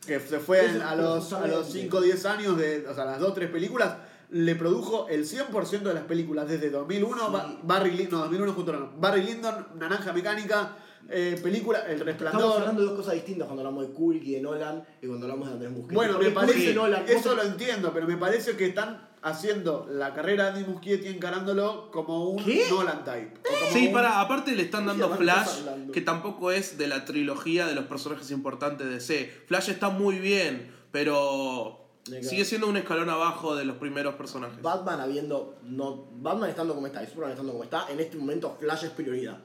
[0.07, 1.57] que se fue en- a los, a justamente.
[1.57, 3.96] los 5 o 10 años, de, o sea, las 2 o 3 películas,
[4.30, 7.33] le produjo el 100% de las películas, desde 2001, Sí.
[7.33, 10.76] Ba- Barry, no, 2001 junto no, Barry Lyndon, Naranja Mecánica,
[11.11, 12.61] eh, película El Estamos Resplandor.
[12.61, 15.49] hablando de dos cosas distintas cuando hablamos de Kubrick y de Nolan y cuando hablamos
[15.49, 15.95] de Andrés Muschietti.
[15.95, 19.87] Bueno, Porque me parece, Nolan, eso vos- lo entiendo, pero me parece que están haciendo
[19.90, 22.67] la carrera de Andy Muschietti encarándolo como un ¿Qué?
[22.71, 23.33] Nolan type.
[23.73, 26.88] Sí, un- para, aparte le están dando ¿De qué estás Flash, que tampoco es de
[26.88, 29.45] la trilogía de los personajes importantes de DC.
[29.47, 31.81] Flash está muy bien, pero
[32.23, 34.61] sigue siendo un escalón abajo de los primeros personajes.
[34.61, 35.57] Batman habiendo.
[35.64, 38.90] No, Batman estando como está y Superman estando como está, en este momento Flash es
[38.90, 39.38] prioridad.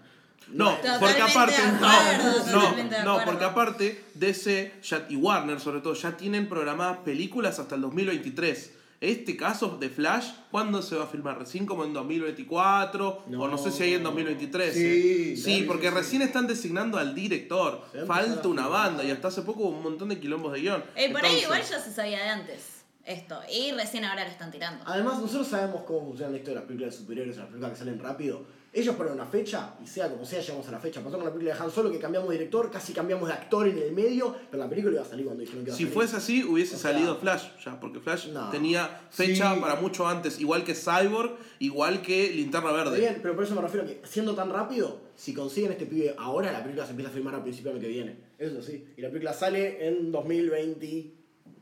[0.47, 5.93] No, Totalmente porque aparte, no, no, no, porque aparte DC ya- y Warner sobre todo
[5.93, 8.73] ya tienen programadas películas hasta el 2023.
[9.01, 11.39] Este caso de Flash, ¿cuándo se va a filmar?
[11.39, 13.23] ¿Recién como en 2024?
[13.27, 13.43] No.
[13.43, 14.73] o no sé si hay en 2023.
[14.73, 15.37] Sí, ¿eh?
[15.37, 15.93] sí, porque sí.
[15.93, 17.81] recién están designando al director.
[18.05, 20.83] Falta una banda y hasta hace poco hubo un montón de quilombos de guion.
[20.95, 23.39] Eh, por ahí Entonces- igual ya se sabía de antes esto.
[23.51, 24.83] Y recién ahora lo están tirando.
[24.85, 27.99] Además, nosotros sabemos cómo funciona esto de las películas de superhéroes, las películas que salen
[27.99, 28.45] rápido.
[28.71, 31.01] Ellos ponen una fecha y sea como sea, llegamos a la fecha.
[31.01, 33.67] Pasó con la película de Han Solo que cambiamos de director, casi cambiamos de actor
[33.67, 35.83] en el medio, pero la película iba a salir cuando dijeron que iba a Si
[35.85, 35.93] salir.
[35.95, 38.49] fuese así, hubiese O sea, salido Flash ya, porque Flash no.
[38.51, 39.59] tenía fecha Sí.
[39.59, 42.99] para mucho antes, igual que Cyborg, igual que Linterna Está Verde.
[42.99, 46.13] bien, pero por eso me refiero a que siendo tan rápido, si consiguen este pibe
[46.17, 48.17] ahora, la película se empieza a filmar a principio del año que viene.
[48.37, 48.85] Eso sí.
[48.95, 51.13] Y la película sale en 2020.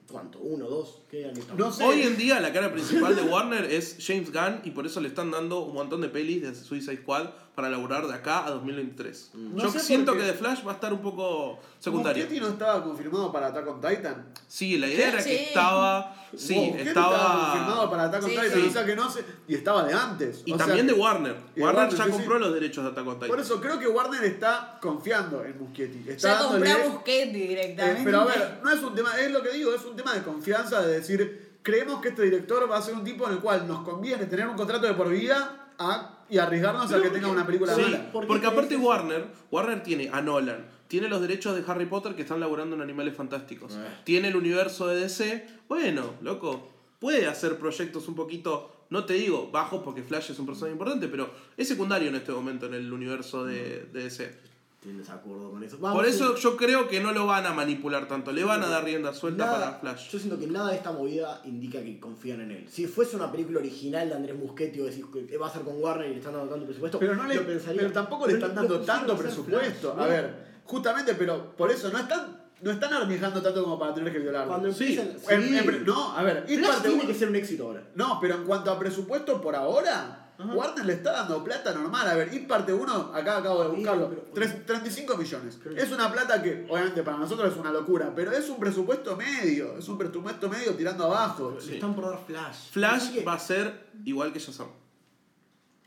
[0.10, 0.40] ¿Cuánto?
[0.40, 1.02] ¿Uno, dos?
[1.10, 1.60] ¿Qué año estamos?
[1.60, 1.84] No sé.
[1.84, 5.10] Hoy en día la cara principal de Warner es James Gunn y por eso le
[5.10, 9.32] están dando un montón de pelis de Suicide Squad para laburar de acá a 2023.
[9.34, 12.24] No Yo siento que The Flash va a estar un poco secundario.
[12.26, 14.28] ¿Muschietti no estaba confirmado para Attack on Titan?
[14.48, 15.36] Sí, la idea era que Sí.
[15.48, 16.16] estaba...
[16.38, 17.90] Sí, Wow, ¿qué estaba confirmado estaba...
[17.90, 18.68] para Attack on Sí, Titan, sí.
[18.68, 20.44] o sea que no sé, y estaba de antes.
[20.46, 21.36] Y o también de Warner.
[21.56, 22.42] y Warner Warner, ya sí, compró sí.
[22.42, 23.30] los derechos de Attack on Titan.
[23.30, 26.08] Por eso creo que Warner está confiando en Muschietti.
[26.12, 28.02] Está Ya compré dándole- a Busquetti Eh, directamente.
[28.04, 30.22] pero a ver, no es un tema, es lo que digo, es un tema de
[30.22, 33.68] confianza, de decir, creemos que este director va a ser un tipo en el cual
[33.68, 37.28] nos conviene tener un contrato de por vida a- y arriesgarnos a que ¿por tenga
[37.30, 38.12] una película Sí, mala.
[38.12, 38.78] ¿Por qué porque aparte?
[38.78, 42.82] Warner, Warner tiene a Nolan, tiene los derechos de Harry Potter que están laburando en
[42.82, 43.88] Animales Fantásticos, Eh.
[44.04, 49.50] tiene el universo de DC, bueno, loco, puede hacer proyectos un poquito, no te digo
[49.52, 52.92] bajos porque Flash es un personaje importante, pero es secundario en este momento en el
[52.92, 54.40] universo de, de DC.
[54.78, 55.78] Estoy en desacuerdo con eso.
[55.80, 56.44] Por eso sí.
[56.44, 59.48] yo creo que no lo van a manipular tanto, le van a dar rienda suelta
[59.48, 60.12] Nada- para Flash.
[60.12, 62.68] Yo siento que nada de esta movida indica que confían en él.
[62.70, 65.82] Si fuese una película original de Andrés Muschietti o decís que va a ser con
[65.82, 67.82] Warner y le están dando tanto presupuesto, Pero, no le, lo pensaría.
[67.82, 69.94] pero tampoco le están dando tanto presupuesto.
[69.96, 73.96] Flash, A ver, justamente, pero por eso no están, no están arriesgando tanto como para
[73.96, 74.48] tener que violarlo.
[74.50, 74.96] Cuando Sí.
[75.00, 75.18] empiecen.
[75.44, 77.84] En- en- no, a ver, Flash parte tiene uno- que ser un éxito ahora.
[77.96, 80.54] No, pero en cuanto a presupuesto por ahora, Ajá.
[80.54, 82.08] Warner le está dando plata normal.
[82.08, 85.58] A ver, It parte 1, acá acabo de Sí, buscarlo, pero- tres- 35 millones.
[85.76, 89.78] Es una plata que, obviamente, para nosotros es una locura, pero es un presupuesto medio.
[89.78, 91.58] Es un presupuesto medio tirando abajo.
[91.66, 92.70] Le están por dar Flash.
[92.72, 94.68] Flash que- va a ser igual que Shazam.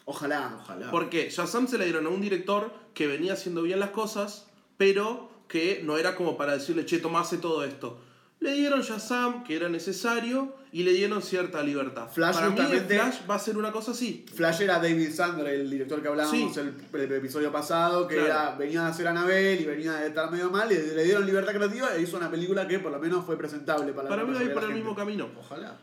[0.05, 0.59] Ojalá.
[0.61, 0.91] Ojalá.
[0.91, 5.31] Porque Shazam se le dieron a un director que venía haciendo bien las cosas, pero
[5.47, 8.01] que no era como para decirle, che, toma, hace todo esto.
[8.41, 12.09] Le dieron Shazam, que era necesario, y le dieron cierta libertad.
[12.11, 14.25] Flash para mí, Flash va a ser una cosa así.
[14.35, 16.59] Flash era David Sander, el director que hablábamos Sí.
[16.61, 18.29] el, el episodio pasado, que Claro.
[18.31, 21.53] era, venía a hacer Anabel y venía de estar medio mal, y le dieron libertad
[21.53, 24.35] creativa e hizo una película que por lo menos fue presentable para, Para la mí
[24.35, 25.29] va a ir por de el mismo camino.
[25.39, 25.77] Ojalá.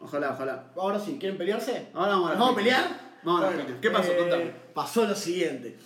[0.00, 0.64] Ojalá, ojalá.
[0.76, 1.88] Ahora sí, ¿quieren pelearse?
[1.92, 3.00] Ahora vamos a ¿Vamos a pelear?
[3.24, 3.66] Vamos a piñas.
[3.82, 4.12] ¿Qué pasó?
[4.12, 4.52] eh, Contame.
[4.72, 5.76] Pasó lo siguiente.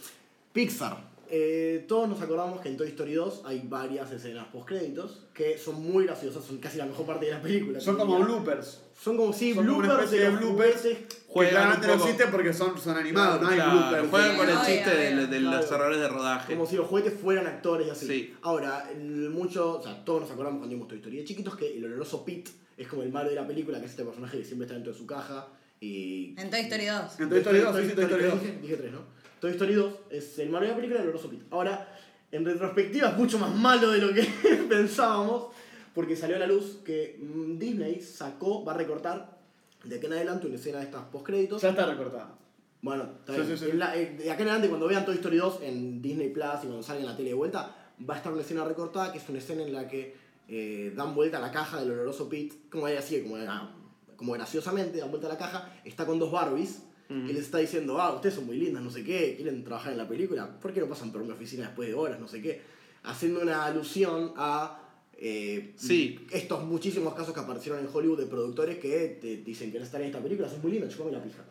[0.52, 0.98] Pixar
[1.30, 5.82] eh, todos nos acordamos que en Toy Story 2 hay varias escenas post-créditos que son
[5.82, 7.80] muy graciosas, son casi la mejor parte de la película.
[7.80, 8.26] Son como diría.
[8.26, 8.80] bloopers.
[9.00, 10.82] Son como, sí, Son como una bloopers de los bloopers.
[10.82, 14.10] Que claramente no existen porque son, son animados, no hay Claro, bloopers.
[14.10, 16.52] Juegan con el chiste de, los errores de rodaje.
[16.52, 18.06] Como si los juguetes fueran actores y así.
[18.06, 18.34] Sí.
[18.42, 21.84] Ahora, mucho, o sea, todos nos acordamos cuando vimos Toy Story de chiquitos que el
[21.84, 24.64] oloroso Pete es como el malo de la película, que es este personaje que siempre
[24.64, 25.46] está dentro de su caja
[25.80, 26.34] y...
[26.38, 27.20] En Toy Story 2.
[27.20, 28.40] En Toy Story 2, sí, sí, Toy Story 2.
[28.40, 29.19] Dije, dije tres, ¿no?
[29.40, 31.44] Toy Story 2 es el malo de la película y el oloroso Pete.
[31.50, 31.96] Ahora,
[32.30, 34.22] en retrospectiva es mucho más malo de lo que
[34.68, 35.46] pensábamos,
[35.94, 39.38] porque salió a la luz que mm, Disney sacó, va a recortar
[39.84, 41.62] de aquí en adelante una escena de estas postcréditos.
[41.62, 42.34] Ya está recortada.
[42.82, 43.58] Bueno, está Sí, bien.
[43.58, 43.70] sí, sí.
[43.72, 46.46] En la- eh, de acá en adelante, cuando vean Toy Story 2 en Disney Plus
[46.62, 47.74] y cuando salga en la tele de vuelta,
[48.08, 50.14] va a estar una escena recortada que es una escena en la que
[50.48, 53.70] eh, dan vuelta a la caja del oloroso Pete, como ella así, como, era-
[54.16, 58.00] como graciosamente, dan vuelta a la caja, está con dos Barbies y les está diciendo,
[58.00, 60.78] ah, ustedes son muy lindas, no sé qué, quieren trabajar en la película, ¿por qué
[60.80, 62.60] no pasan por mi oficina después de horas, no sé qué?
[63.02, 64.76] Haciendo una alusión a
[65.22, 66.24] eh, Sí.
[66.30, 70.06] estos muchísimos casos que aparecieron en Hollywood de productores que te dicen que estar en
[70.06, 71.42] esta película, sos muy linda, chupame la pija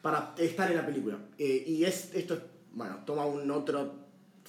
[0.00, 1.18] para estar en la película.
[1.38, 2.40] Eh, y es, esto, es-
[2.72, 4.01] bueno, toma un otro,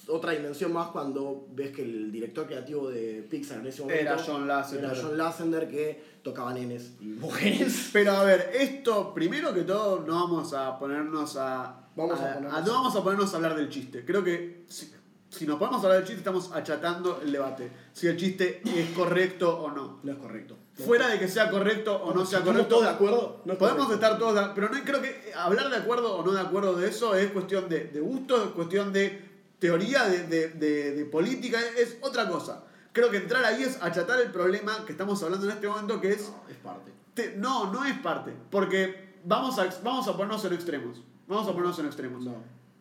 [0.08, 4.16] otra dimensión más cuando ves que el director creativo de Pixar en ese momento Era
[4.24, 4.84] John Lasseter.
[4.84, 7.90] era John Lasseter que tocaba nenes y mujeres.
[7.92, 11.80] Pero a ver, esto, primero que todo, no vamos a ponernos a.
[11.96, 14.04] Vamos a ponernos no a- vamos a ponernos a hablar del chiste.
[14.04, 14.92] Creo que si,
[15.30, 17.70] si nos ponemos a hablar del chiste, estamos achatando el debate.
[17.92, 20.00] Si el chiste es correcto o no.
[20.02, 20.56] No es correcto.
[20.74, 22.74] Fuera de que sea correcto o no sea ¿Estamos correcto.
[22.74, 23.42] todos de acuerdo?
[23.44, 24.04] No es Podemos correcto.
[24.06, 26.88] estar todos de Pero no creo que hablar de acuerdo o no de acuerdo de
[26.88, 29.23] eso es cuestión de, de gusto, es cuestión de
[29.68, 32.64] teoría, de, de- de- de política, es otra cosa.
[32.92, 36.10] Creo que entrar ahí es achatar el problema que estamos hablando en este momento, que
[36.10, 36.92] es Es parte.
[37.14, 38.32] te- no, no es parte.
[38.50, 41.02] Porque vamos a, vamos a ponernos en extremos.
[41.26, 42.24] Vamos a ponernos en extremos.
[42.24, 42.36] No.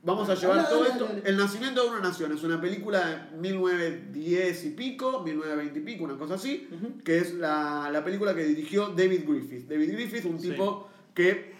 [0.06, 1.08] Vamos a llevar todo esto.
[1.24, 3.00] El nacimiento de una nación es una película
[3.32, 6.67] de 1910 y pico, 1920 y pico, una cosa así,
[7.06, 9.69] que es la, la película que dirigió David Griffith.
[9.69, 10.50] David Griffith, un Sí.
[10.50, 11.53] tipo que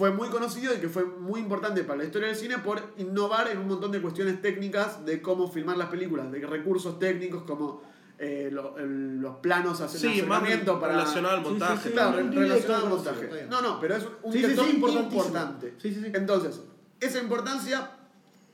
[0.00, 3.48] fue muy conocido y que fue muy importante para la historia del cine por innovar
[3.48, 7.82] en un montón de cuestiones técnicas de cómo filmar las películas, de recursos técnicos como
[8.22, 11.88] eh, lo- el- los planos hacia Sí, acercamiento para relacionado al Sí, sí, montaje.
[11.88, 11.92] sí.
[11.94, 13.46] Claro, director relacionado al montaje.
[13.50, 15.00] No, no, pero es un Sí, sí, sí, importantísimo.
[15.24, 15.74] importante.
[15.78, 16.10] Sí, sí, sí.
[16.14, 16.60] Entonces,
[17.00, 17.90] esa importancia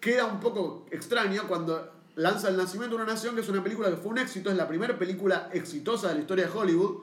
[0.00, 3.88] queda un poco extraña cuando lanza El Nacimiento de una Nación, que es una película
[3.90, 6.98] que fue un éxito, es la primera película exitosa de la historia de Hollywood,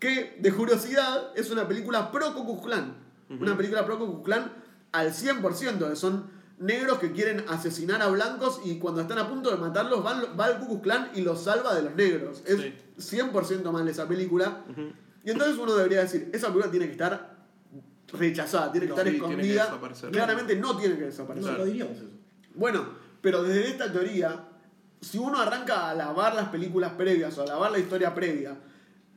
[0.00, 3.03] que, de curiosidad, es una película pro Ku Klux Klan.
[3.28, 4.52] Una película pro Ku Klux Klan
[4.92, 9.50] al 100%, que son negros que quieren asesinar a blancos y cuando están a punto
[9.50, 12.42] de matarlos van, va el Ku Klux Klan y los salva de los negros.
[12.46, 12.60] Es
[12.96, 13.16] Sí.
[13.18, 14.64] 100% mal esa película.
[15.24, 17.34] Y entonces uno debería decir, esa película tiene que estar
[18.12, 20.10] rechazada, tiene que No, estar sí, tiene que escondida.
[20.12, 21.52] Claramente no tiene que desaparecer.
[21.52, 22.06] No, no diríamos eso.
[22.54, 22.86] Bueno,
[23.20, 24.48] pero desde esta teoría,
[25.00, 28.56] si uno arranca a alabar las películas previas o a alabar la historia previa,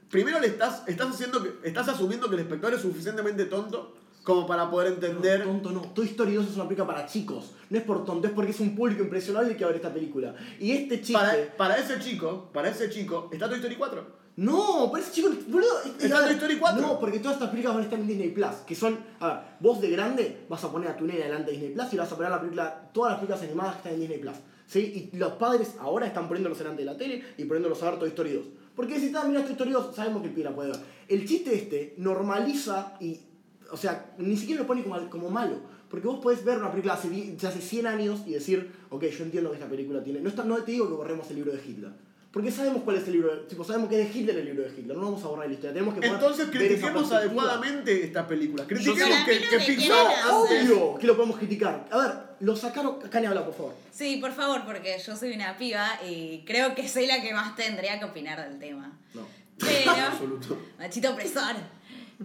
[0.09, 3.96] primero le estás, estás haciendo que, estás asumiendo que el espectador es suficientemente tonto
[4.27, 5.45] como para poder entender.
[5.45, 5.81] No, tonto no.
[5.93, 7.53] Toy Story 2 es una película para chicos.
[7.69, 9.93] No es por tonto, es porque es un público impresionable que va a ver esta
[9.93, 10.35] película.
[10.59, 11.13] Y este chiste.
[11.13, 14.05] Para, para ese chico, para ese chico, está Toy Story 4.
[14.35, 15.81] No, pero ese chico, boludo.
[15.97, 16.81] Está Toy Story 4.
[16.81, 18.55] No, porque todas estas películas van a estar en Disney Plus.
[18.67, 21.51] Que son, a ver, vos de grande vas a poner a tu nena delante de
[21.53, 23.99] Disney Plus y vas a poner la película, todas las películas animadas que están en
[24.01, 24.35] Disney Plus.
[24.65, 25.09] ¿Sí?
[25.13, 28.09] Y los padres ahora están poniéndolos delante de la tele y poniéndolos a ver Toy
[28.09, 28.45] Story 2.
[28.75, 30.79] Porque si están mirando Toy Story 2, sabemos que el pibe la puede ver.
[31.07, 33.21] El chiste este normaliza y.
[33.71, 35.59] O sea, ni siquiera lo pone como, como malo.
[35.89, 39.23] Porque vos podés ver una película hace, de hace 100 años y decir, ok, yo
[39.23, 40.19] entiendo que esta película tiene.
[40.19, 41.91] No, está, no te digo que borremos el libro de Hitler.
[42.31, 44.63] Porque sabemos cuál es el libro de, tipo, sabemos que es de Hitler el libro
[44.63, 48.67] de Hitler, no vamos a borrar la historia, tenemos que Entonces critiquemos adecuadamente estas películas.
[48.67, 51.87] Critiquemos que, que Pixar obvio que lo podemos criticar.
[51.89, 53.73] A ver, lo sacaron, Cani habla por favor.
[53.91, 57.55] Sí, por favor, porque yo soy una piba y creo que soy la que más
[57.55, 58.99] tendría que opinar del tema.
[59.13, 59.25] No.
[59.57, 59.91] Pero.
[60.11, 60.59] Absoluto.
[60.77, 61.55] Machito opresor.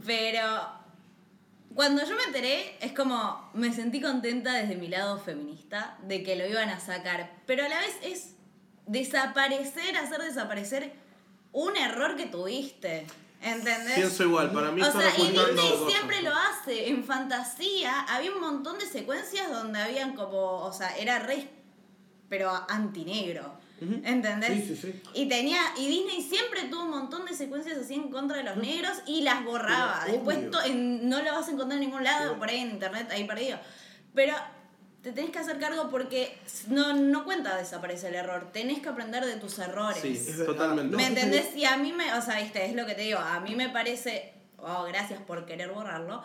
[0.04, 0.81] Pero.
[1.74, 3.50] Cuando yo me enteré, es como.
[3.54, 7.30] Me sentí contenta desde mi lado feminista de que lo iban a sacar.
[7.46, 8.34] Pero a la vez es
[8.86, 10.92] desaparecer, hacer desaparecer
[11.52, 13.06] un error que tuviste.
[13.40, 13.94] ¿Entendés?
[13.94, 16.88] Pienso igual, para mí O sea, y Disney siempre lo hace.
[16.88, 20.58] En fantasía había un montón de secuencias donde habían como.
[20.62, 21.48] O sea, era re.
[22.28, 23.61] Pero antinegro.
[24.04, 24.50] ¿Entendés?
[24.66, 25.02] Sí, sí, sí.
[25.14, 25.60] Y tenía.
[25.76, 29.22] Y Disney siempre tuvo un montón de secuencias así en contra de los negros y
[29.22, 30.00] las borraba.
[30.04, 32.58] Pero Después to- en- no lo vas a encontrar en ningún lado, Pero- por ahí
[32.60, 33.58] en internet, ahí perdido.
[34.14, 34.34] Pero
[35.02, 38.50] te tenés que hacer cargo porque no, no cuenta desaparece el error.
[38.52, 40.00] Tenés que aprender de tus errores.
[40.00, 40.16] Sí,
[40.46, 40.96] totalmente.
[40.96, 41.56] ¿Me entendés?
[41.56, 43.68] Y a mí me, o sea, viste, es lo que te digo, a mí me
[43.68, 46.22] parece, oh, gracias por querer borrarlo,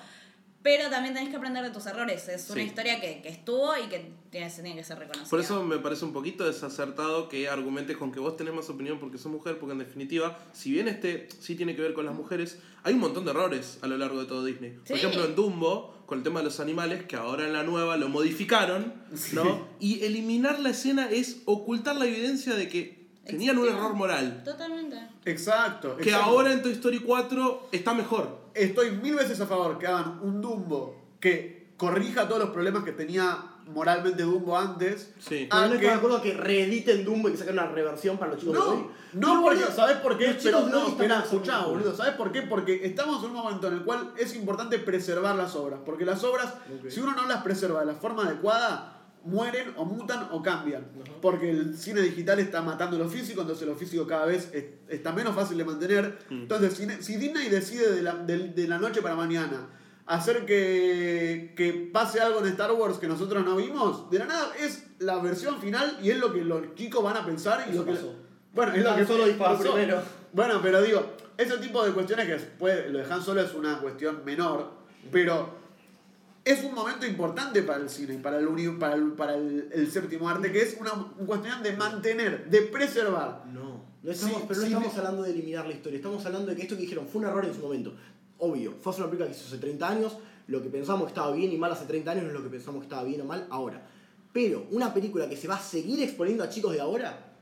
[0.63, 2.27] Pero también tenés que aprender de tus errores.
[2.27, 2.67] Es una Sí.
[2.67, 5.29] historia que, que estuvo y que tiene, tiene que ser reconocida.
[5.29, 8.99] Por eso me parece un poquito desacertado que argumentes con que vos tenés más opinión
[8.99, 12.15] porque sos mujer, porque en definitiva, si bien este sí tiene que ver con las
[12.15, 14.71] mujeres, hay un montón de errores a lo largo de todo Disney.
[14.83, 14.89] Sí.
[14.89, 17.95] Por ejemplo, en Dumbo, con el tema de los animales, que ahora en la nueva
[17.95, 18.93] lo modificaron,
[19.33, 19.67] ¿no?
[19.79, 24.41] Y eliminar la escena es ocultar la evidencia de que tenían un error moral.
[24.43, 24.97] Totalmente.
[25.25, 25.97] Exacto.
[25.97, 26.25] Que exacto.
[26.25, 28.46] ahora en Toy Story 4 está mejor.
[28.57, 32.91] Estoy mil veces a favor que hagan un Dumbo que corrija todos los problemas que
[32.91, 35.13] tenía moralmente Dumbo antes.
[35.19, 35.47] Sí.
[35.49, 38.17] Pero a no que- estás de acuerdo que reediten Dumbo y que saquen una reversión
[38.17, 38.87] para los chicos de hoy.
[39.13, 40.27] No, no, porque, ¿sabes por qué?
[40.33, 41.95] los Pero chicos de hoy no, espera, escuchá, boludo.
[41.95, 42.41] ¿Sabes por qué?
[42.43, 45.79] Porque estamos en un momento en el cual es importante preservar las obras.
[45.85, 46.89] Porque las obras, Ok.
[46.89, 50.85] si uno no las preserva de la forma adecuada, mueren o mutan o cambian.
[51.21, 55.11] Porque el cine digital está matando lo físico, entonces lo físico cada vez es- está
[55.11, 56.17] menos fácil de mantener.
[56.29, 59.69] Entonces, si, si Disney decide de la, de- de la noche para mañana
[60.05, 64.51] hacer que, que pase algo en Star Wars que nosotros no vimos, de la nada
[64.57, 67.79] es la versión final y es lo que los chicos van a pensar y Eso
[67.79, 67.91] lo que...
[67.91, 68.15] pasó.
[68.53, 70.01] Bueno, es lo que Solo disparó primero.
[70.33, 73.79] Bueno, pero digo, ese tipo de cuestiones que puede, lo de Han Solo es una
[73.79, 74.71] cuestión menor,
[75.11, 75.49] pero
[76.51, 79.91] es un momento importante para el cine y para el, para el, para el, el
[79.91, 83.43] séptimo arte, que es una, una cuestión de mantener, de preservar.
[83.51, 86.47] No, no estamos, Sí, pero no sí, estamos hablando de eliminar la historia, estamos hablando
[86.47, 87.93] de que esto que dijeron fue un error en su momento.
[88.37, 91.31] Obvio, fue hace una película que hizo hace 30 años, lo que pensamos que estaba
[91.31, 93.25] bien y mal hace 30 años no es lo que pensamos que estaba bien o
[93.25, 93.85] mal ahora.
[94.31, 97.33] Pero una película que se va a seguir exponiendo a chicos de ahora,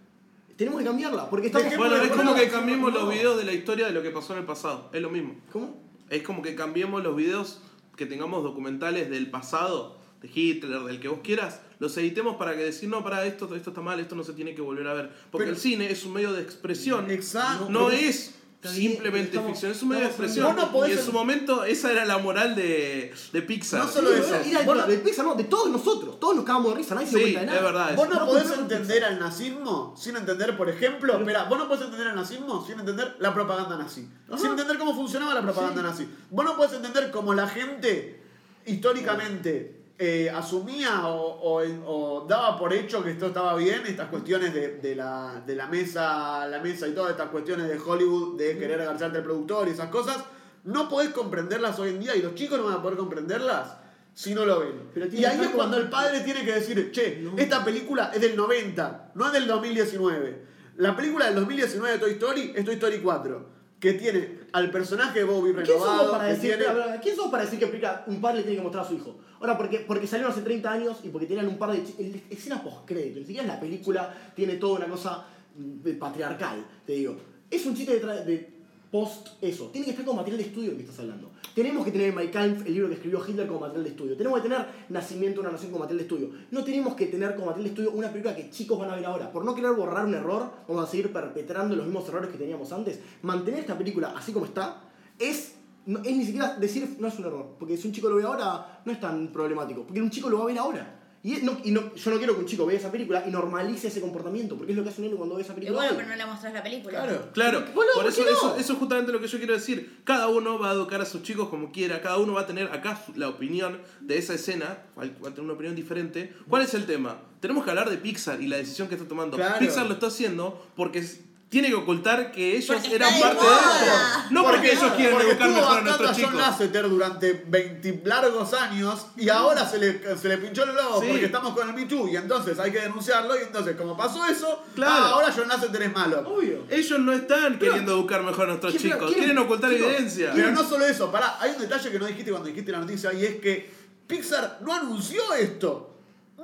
[0.55, 1.75] tenemos que cambiarla, porque estamos...
[1.77, 4.39] Bueno, es como que cambiemos los videos de la historia de lo que pasó en
[4.39, 4.89] el pasado.
[4.93, 5.35] Es lo mismo.
[5.51, 5.75] ¿Cómo?
[6.09, 7.59] Es como que cambiemos los videos,
[7.95, 12.63] que tengamos documentales del pasado, de Hitler, del que vos quieras, los editemos para que
[12.63, 15.09] decir, no, para esto, esto está mal, esto no se tiene que volver a ver.
[15.31, 17.09] Porque Pero- el cine es un medio de expresión.
[17.11, 17.69] Exacto.
[17.69, 18.35] No es
[18.73, 20.55] simplemente estamos- ficción, es un medio de expresión.
[20.55, 23.85] no podés y en su en- momento esa era la moral de, de Pixar.
[23.85, 24.35] No solo Sí, eso.
[24.35, 27.07] Era el Bueno, de Pixar, no, de todos nosotros, todos nos cagamos de risa, nadie
[27.07, 27.95] se Sí, cuenta de es verdad.
[27.95, 31.83] Vos no No podés entender al nazismo sin entender, por ejemplo, espera, vos no podés
[31.83, 34.07] entender al nazismo sin entender la propaganda nazi.
[34.27, 34.37] Ajá.
[34.37, 36.07] Sin entender cómo funcionaba la propaganda nazi.
[36.29, 38.21] Vos no podés entender cómo la gente
[38.65, 44.53] históricamente eh, asumía o, o- o daba por hecho que esto estaba bien, estas cuestiones
[44.53, 48.57] de, de la, de la mesa, la mesa y todas estas cuestiones de Hollywood, de
[48.57, 50.17] querer agacharte al productor y esas cosas,
[50.65, 53.77] no podés comprenderlas hoy en día y los chicos no van a poder comprenderlas
[54.13, 54.89] si no lo ven.
[54.93, 57.37] Pero y ahí es cuando el padre tiene que decir, che, No.
[57.37, 60.45] esta película es del 90, no es del 2019.
[60.77, 65.19] La película del 2019 de Toy Story es Toy Story 4, que tiene al personaje
[65.19, 66.99] de Bobby ¿Quién somos renovado, decir, tiene...
[67.01, 69.17] ¿quién somos para decir que película un padre le tiene que mostrar a su hijo?
[69.39, 71.83] Ahora, porque, porque salieron hace 30 años y porque tenían un par de
[72.29, 75.25] escenas post-crédito, ni siquiera la película tiene toda una cosa
[75.57, 77.17] mm, patriarcal, te digo.
[77.51, 78.54] Es un chiste de
[78.91, 79.67] post eso.
[79.67, 81.31] Tiene que estar como material de estudio que estás hablando.
[81.53, 84.17] Tenemos que tener Mein Kampf, el libro que escribió Hitler, como material de estudio.
[84.17, 86.39] Tenemos que tener Nacimiento una nación como material de estudio.
[86.51, 89.05] No tenemos que tener como material de estudio una película que chicos van a ver
[89.05, 89.31] ahora.
[89.31, 92.71] Por no querer borrar un error, vamos a seguir perpetrando los mismos errores que teníamos
[92.71, 92.99] antes.
[93.21, 94.81] Mantener esta película así como está
[95.17, 97.55] es, no, es ni siquiera decir no es un error.
[97.57, 99.83] Porque si un chico lo ve ahora, no es tan problemático.
[99.83, 101.04] Porque un chico lo va a ver ahora.
[101.27, 103.87] Y, no, y no- yo no quiero que un chico vea esa película y normalice
[103.87, 104.55] ese comportamiento.
[104.55, 105.79] Porque es lo que hace un nene cuando ve esa Y película.
[105.79, 105.97] bueno, hoy.
[105.97, 106.91] pero no le mostrás la película.
[107.03, 107.29] Claro.
[107.33, 108.29] Claro, Boludo, por ¿por eso, no?
[108.29, 110.01] eso, eso es justamente lo que yo quiero decir.
[110.03, 112.67] Cada uno va a educar a sus chicos como quiera, cada uno va a tener
[112.71, 116.31] acá la opinión de esa escena, va a tener una opinión diferente.
[116.47, 117.19] ¿Cuál es el tema?
[117.39, 119.35] Tenemos que hablar de Pixar y la decisión que está tomando.
[119.37, 119.57] Claro.
[119.57, 121.03] Pixar lo está haciendo porque
[121.47, 123.93] tiene que ocultar que ellos Porque eran parte de esto.
[124.31, 126.35] No porque, ellos quieren porque educar mejor a nuestros a John chicos.
[126.35, 131.07] Lasseter durante 20 largos años y ahora se le, se le pinchó el globo Sí.
[131.09, 134.25] porque estamos con el Me Too y entonces hay que denunciarlo y entonces como pasó
[134.25, 134.91] eso, Claro.
[134.93, 136.23] ah, ahora John Lasseter es malo.
[136.27, 136.63] Obvio.
[136.69, 140.31] Ellos no están queriendo educar mejor a nuestros ¿quién- chicos, quién- quieren ocultar chicos, evidencia.
[140.35, 143.13] Pero no solo eso, pará, hay un detalle que no dijiste cuando dijiste la noticia
[143.13, 145.94] y es que Pixar no anunció esto.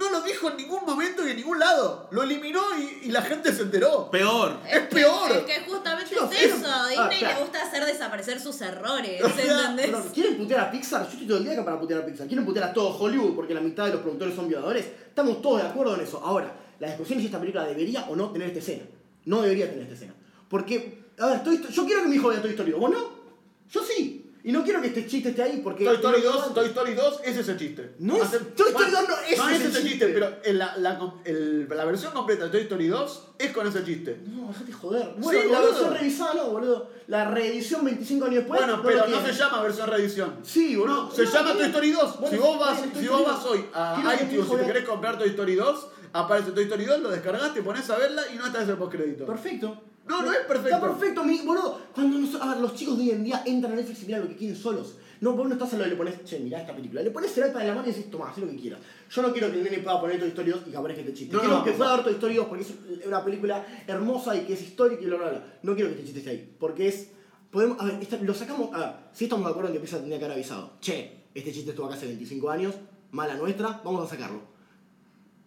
[0.01, 2.07] No lo dijo en ningún momento y en ningún lado.
[2.11, 4.09] Lo eliminó y, y la gente se enteró.
[4.09, 4.57] Peor.
[4.67, 5.31] Es peor.
[5.31, 6.65] Es que justamente es es- eso.
[6.67, 9.23] ah, Disney le gusta hacer desaparecer sus errores.
[9.23, 9.91] O sea, ¿Entendés?
[10.13, 11.03] ¿Quieren putear a Pixar?
[11.05, 12.27] Yo estoy todo el día acá para putear a Pixar.
[12.27, 14.85] ¿Quieren putear a todo Hollywood porque la mitad de los productores son violadores?
[15.07, 16.19] Estamos todos de acuerdo en eso.
[16.23, 18.83] Ahora, la discusión es si esta película debería o no tener esta escena.
[19.25, 20.15] No debería tener esta escena.
[20.49, 22.79] Porque, a ver, Toy Sto- yo quiero que mi hijo vea Toy Story 2.
[22.79, 23.21] ¿Vos no?
[23.69, 24.20] Yo sí.
[24.43, 25.85] Y no quiero que este chiste esté ahí porque...
[25.85, 27.95] Toy Story 2, Toy Story 2 es ese chiste.
[27.99, 29.89] No es- Toy Story 2 no es no ese ese chiste.
[29.89, 33.67] chiste, pero en la, la, el- la versión completa de Toy Story 2 es con
[33.67, 34.19] ese chiste.
[34.25, 35.13] No, déjate joder.
[35.17, 35.71] Bueno, Sí, la boludo.
[35.73, 36.89] versión revisada no, boludo.
[37.07, 38.59] La reedición 25 años después.
[38.61, 40.35] Bueno, no pero no se llama versión reedición.
[40.43, 41.03] Sí, boludo.
[41.03, 41.53] No, se llama.
[41.53, 42.19] Toy Story 2.
[42.19, 43.51] Bueno, si vos vas, si vos vas 2.
[43.51, 47.09] hoy a iTunes y te querés comprar Toy Story 2, aparece Toy Story 2, lo
[47.11, 49.25] descargas, te pones a verla y no está ese postcrédito.
[49.27, 49.83] Perfecto.
[50.07, 50.75] No, no es perfecto.
[50.75, 51.79] Está perfecto, mi boludo.
[51.93, 54.21] Cuando nos- a ver, los chicos de hoy en día entran a Netflix y miran
[54.23, 54.97] lo que quieren solos.
[55.21, 57.01] No, vos no estás al lado y le pones, che, mirá esta película.
[57.03, 58.79] Le pones el iPad en la mano y decís, toma, haz lo que quieras.
[59.09, 61.13] Yo no quiero que el nene pueda poner Toy Story 2 y que aparezca este
[61.13, 61.35] chiste.
[61.35, 62.73] No, quiero no, que pueda ver Toy Story 2 porque es
[63.05, 65.59] una película hermosa y que es histórica y bla, bla, bla.
[65.61, 66.55] No quiero que este chiste esté ahí.
[66.59, 67.09] Porque es.
[67.51, 68.73] Podemos, a ver, esta- lo sacamos.
[68.73, 70.73] A ver, si estamos de acuerdo en que Pixar tenía que haber avisado.
[70.81, 72.73] Che, este chiste estuvo acá hace 25 años,
[73.11, 74.41] mala nuestra, vamos a sacarlo.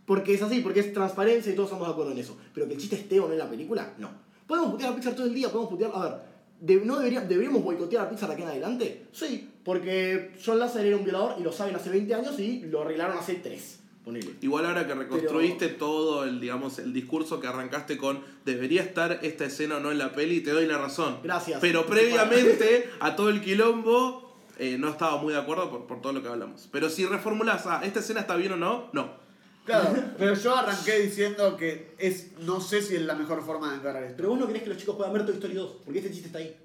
[0.07, 2.37] Porque es así, porque es transparencia y todos estamos de acuerdo en eso.
[2.53, 4.11] Pero que el chiste esté o no en la película, no.
[4.47, 5.91] Podemos putear a Pixar todo el día, podemos putear.
[5.95, 6.13] A ver,
[6.61, 9.07] de- ¿no debería, deberíamos boicotear a Pixar de aquí en adelante?
[9.13, 12.83] Sí, porque John Lasseter era un violador y lo saben hace 20 años y lo
[12.83, 13.81] arreglaron hace 3.
[14.05, 14.33] Ponele.
[14.43, 19.47] Igual ahora que reconstruiste todo el, digamos, el discurso que arrancaste con debería estar esta
[19.47, 21.21] escena o no en la peli, te doy la razón.
[21.23, 21.59] Gracias.
[21.63, 26.13] Pero previamente a todo el quilombo eh, no estaba muy de acuerdo por, por todo
[26.13, 26.69] lo que hablamos.
[26.71, 28.91] Pero si reformulas, ah, ¿esta escena está bien o no?
[28.93, 29.24] No.
[29.65, 33.77] Claro, pero yo arranqué diciendo que es no sé si es la mejor forma de
[33.77, 34.17] encarar esto.
[34.17, 36.27] Pero vos no querés que los chicos puedan ver Toy Story 2, porque este chiste
[36.27, 36.57] está ahí.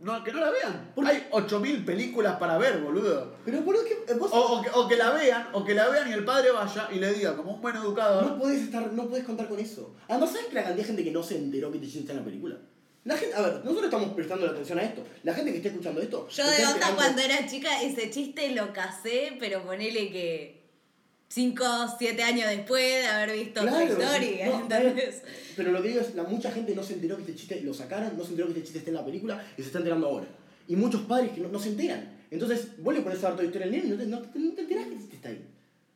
[0.00, 0.92] No, que no la vean.
[1.06, 3.36] Hay 8000 películas para ver, boludo.
[3.44, 6.10] Pero boludo, que vos O, o que, o que la vean, o que la vean
[6.10, 8.26] y el padre vaya y le diga, como un buen educador.
[8.26, 9.94] no podés estar, no podés contar con eso.
[10.08, 12.18] Además, ¿sabes que la cantidad de gente que no se enteró que chiste está en
[12.18, 12.58] la película?
[13.04, 15.04] La gente, a ver, nosotros estamos prestando atención a esto.
[15.22, 16.28] La gente que está escuchando esto.
[16.28, 20.61] Yo de onda cuando era chica, ese chiste lo casé, pero ponele que
[21.32, 21.64] 5,
[21.98, 25.22] 7 años después de haber visto Toy Claro, Story, no, ¿entendés?
[25.56, 27.72] Pero lo que digo es, la mucha gente no se enteró que este chiste lo
[27.72, 30.08] sacaron, no se enteró que este chiste está en la película y se está enterando
[30.08, 30.26] ahora.
[30.68, 32.20] Y muchos padres que no, no se enteran.
[32.30, 34.38] Entonces, vos le pones a ver toda historia al nene y no te, no, te-
[34.38, 35.44] no te enterás que este chiste está ahí.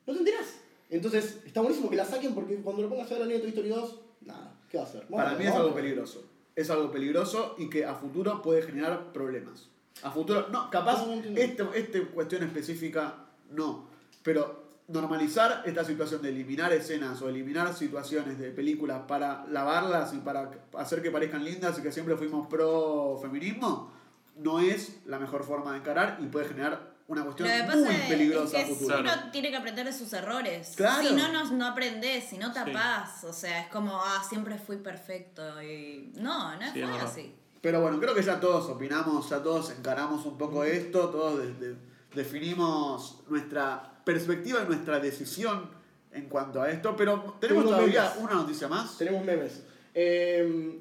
[0.07, 0.47] No te enterás.
[0.89, 3.51] Entonces, está buenísimo que la saquen porque cuando lo pongas a ver al niño de
[3.51, 5.05] Toy Story 2, nada, ¿qué va a hacer?
[5.09, 6.25] Vamos Para mí es algo peligroso.
[6.55, 9.67] Es algo peligroso y que a futuro puede generar problemas.
[10.01, 11.41] A futuro, no, capaz, No, no entiendo.
[11.41, 13.87] esta este cuestión específica, no.
[14.23, 20.17] Pero normalizar esta situación de eliminar escenas o eliminar situaciones de películas para lavarlas y
[20.19, 23.91] para hacer que parezcan lindas y que siempre fuimos pro feminismo,
[24.37, 27.85] no es la mejor forma de encarar y puede generar una cuestión Lo que muy
[27.85, 28.99] pasa es peligrosa que futuro.
[28.99, 30.73] uno tiene que aprender de sus errores.
[30.75, 31.07] Claro.
[31.07, 33.23] Si no, no, no aprendes, si no tapás.
[33.23, 35.61] O sea, es como, ah, siempre fui perfecto.
[35.63, 37.03] Y no, no Sí, es fue verdad.
[37.05, 37.35] así.
[37.61, 41.53] Pero bueno, creo que ya todos opinamos, ya todos encaramos un poco esto, todos de-
[41.53, 41.75] de-
[42.13, 45.69] definimos nuestra perspectiva y nuestra decisión
[46.13, 48.17] en cuanto a esto, pero tenemos Tengo todavía memes.
[48.23, 48.97] una noticia más.
[48.97, 49.63] Tenemos memes.
[49.93, 50.79] Eh,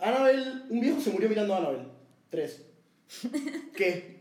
[0.00, 1.86] Annabelle, un viejo se murió mirando a Annabelle.
[2.28, 2.62] Tres.
[3.76, 4.20] ¿Qué?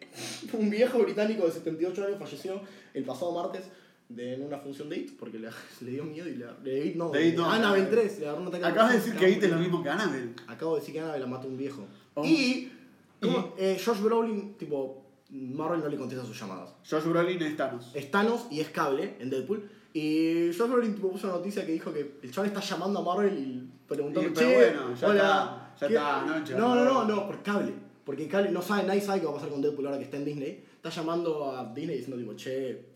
[0.54, 2.62] Un viejo británico de 78 años falleció
[2.94, 3.64] el pasado martes
[4.08, 5.50] de, en una función de IT porque le,
[5.82, 7.50] le dio miedo y le, le It no, De It no.
[7.50, 9.90] Annabelle 3 le agarró un ataque Acabas de decir que te es lo mismo que
[9.90, 10.34] Annabelle.
[10.48, 11.88] Acabo de decir que Annabelle la mató un viejo.
[12.14, 12.24] Oh.
[12.24, 12.72] Y,
[13.20, 13.56] ¿cómo?
[13.58, 15.01] Eh, Josh Brolin, tipo,
[15.32, 16.74] Marvel no le contesta sus llamadas.
[16.90, 17.92] Josh Brolin es Thanos.
[17.94, 19.70] Es Thanos y es cable en Deadpool.
[19.94, 23.04] Y Josh Brolin tipo, puso una noticia que dijo que el chaval está llamando a
[23.04, 27.06] Marvel y preguntando, pero "Che, bueno, ya hola, está, ya ¿qué-" está, no, no, no,
[27.06, 27.16] no.
[27.16, 27.74] no, por cable.
[28.04, 30.18] Porque cable no sabe, nadie sabe qué va a pasar con Deadpool ahora que está
[30.18, 30.64] en Disney.
[30.76, 32.88] Está llamando a Disney diciendo tipo, che,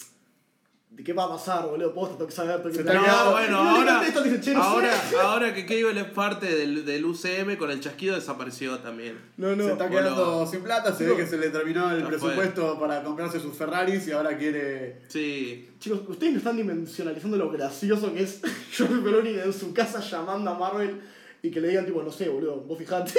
[0.95, 1.93] ¿de qué va a pasar, boludo?
[1.93, 3.01] Posta, tengo que saber, tengo que saber".
[3.01, 4.67] No, bueno, ahora, contesta, dice, "Che, no sé".
[4.67, 4.91] ahora,
[5.23, 9.19] ahora que Cable es parte del, del UCM, con el chasquido desapareció también.
[9.35, 9.65] No, no.
[9.65, 10.09] se está bueno.
[10.09, 14.07] quedando sin plata, se ve que se le terminó el presupuesto para comprarse sus Ferraris
[14.07, 15.01] y ahora quiere...
[15.09, 15.69] Sí.
[15.79, 18.41] Chicos, ustedes no están dimensionalizando lo gracioso que es
[18.77, 21.01] Josh Brolin en su casa llamando a Marvel
[21.41, 23.13] y que le digan tipo, no sé, boludo, vos fijate.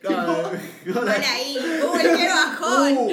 [0.00, 0.50] Claro,
[0.94, 2.92] Hola ahí, uy, qué bajón.
[2.98, 3.10] Uh,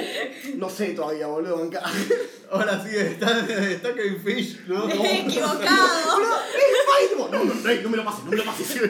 [0.56, 1.82] no sé todavía, boludo, banca.
[2.50, 4.88] ahora sí, está, está Kevin Fish, ¿no?
[4.90, 6.16] Equivocado.
[6.96, 8.80] Ay, tipo, no, no, no, no me lo pases, no me lo pases.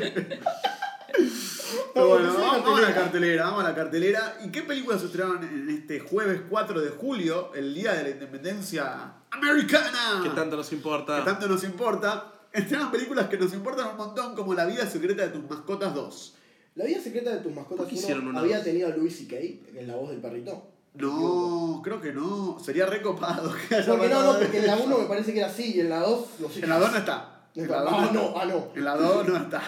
[1.95, 2.95] Pero bueno, No, vamos, no, vamos a la cartelera.
[2.95, 4.39] cartelera, vamos a la cartelera.
[4.45, 8.11] ¿Y qué películas se estrenaron en este jueves 4 de julio, el día de la
[8.11, 10.21] independencia americana?
[10.23, 11.19] Que tanto nos importa.
[11.19, 12.33] Que tanto nos importa.
[12.53, 16.35] Estrenan películas que nos importan un montón, como La vida secreta de tus mascotas 2.
[16.77, 19.17] La vida secreta de tus mascotas ¿Por qué hicieron uno una había tenido a Louis
[19.17, 19.37] C.K.
[19.79, 20.63] en la voz del perrito.
[20.95, 22.59] No, creo que no.
[22.63, 24.85] Sería recopado Porque no, no, porque en la eso.
[24.87, 26.61] 1 me parece que era así y en la 2 no sé.
[26.61, 27.49] En la 2 no está.
[27.55, 28.13] En la 2 Ah, está.
[28.15, 28.69] no, ah, no.
[28.75, 29.63] En la 2 no está.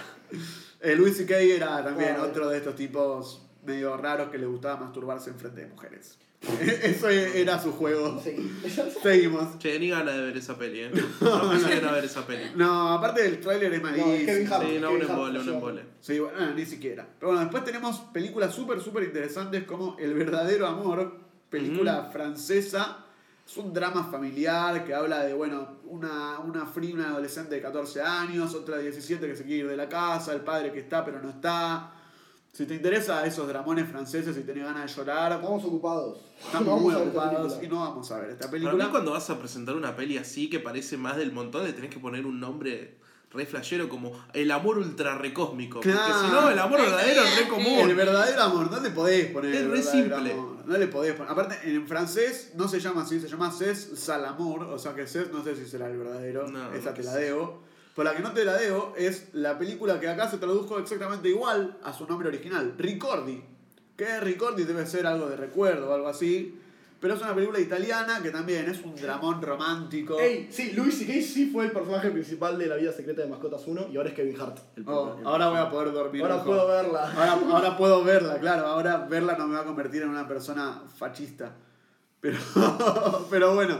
[0.80, 1.36] Eh, Luis C.K.
[1.38, 5.60] era también Ah, otro de estos tipos medio raros que le gustaba masturbarse en frente
[5.60, 6.18] de mujeres.
[6.82, 8.20] Eso era su juego.
[8.22, 8.60] Sí.
[9.02, 9.58] Seguimos.
[9.58, 10.90] Che, ni gana de ver esa peli, eh.
[11.20, 12.50] No lleguen a ver esa peli.
[12.54, 14.54] No, aparte del tráiler es No, es Kevin malísimo.
[14.54, 14.66] Hart.
[14.66, 15.82] Sí, no, Kevin un embole, un embole.
[16.00, 17.06] Sí, bueno, no, ni siquiera.
[17.18, 21.16] Pero bueno, después tenemos películas súper, súper interesantes como El verdadero amor,
[21.50, 23.04] película francesa.
[23.46, 28.54] Es un drama familiar que habla de, bueno, una, una una adolescente de 14 años,
[28.54, 31.20] otra de 17 que se quiere ir de la casa, el padre que está pero
[31.20, 31.94] no está.
[32.52, 36.18] Si te interesa esos dramones franceses y tenés ganas de llorar, Estamos ocupados.
[36.44, 37.80] estamos No vamos muy ocupados y película.
[37.80, 38.90] no vamos a ver esta Para mí película.
[38.90, 42.00] cuando vas a presentar una peli así que parece más del montón, le tenés que
[42.00, 42.98] poner un nombre
[43.30, 45.80] re flashero como el amor ultra recósmico.
[45.80, 46.00] Claro.
[46.00, 47.78] Porque si no, el amor verdadero es re común.
[47.90, 49.54] El verdadero amor, no le podés poner.
[49.54, 50.32] Es el re simple.
[50.32, 51.30] amor, No le podés poner.
[51.30, 54.62] Aparte, en francés no se llama así, se llama Cés Salamor.
[54.64, 56.48] O sea que Cés no sé si será el verdadero.
[56.48, 57.67] No, esa no te la debo.
[57.98, 61.28] Pero la que no te la debo es la película que acá se tradujo exactamente
[61.28, 63.42] igual a su nombre original, Ricordi.
[63.96, 66.60] Que Ricordi debe ser algo de recuerdo o algo así.
[67.00, 70.16] Pero es una película italiana que también es un dramón romántico.
[70.20, 71.12] Ey, sí, Louis C.K.
[71.26, 74.14] sí fue el personaje principal de La vida secreta de Mascotas 1 y ahora es
[74.14, 74.58] Kevin Hart.
[74.76, 76.22] El Oh, el- ahora voy a poder dormir.
[76.22, 76.54] Ahora mejor.
[76.54, 77.10] puedo verla.
[77.12, 78.66] Ahora, ahora puedo verla, claro.
[78.68, 81.52] Ahora verla no me va a convertir en una persona fascista.
[82.20, 82.38] Pero,
[83.30, 83.78] pero bueno,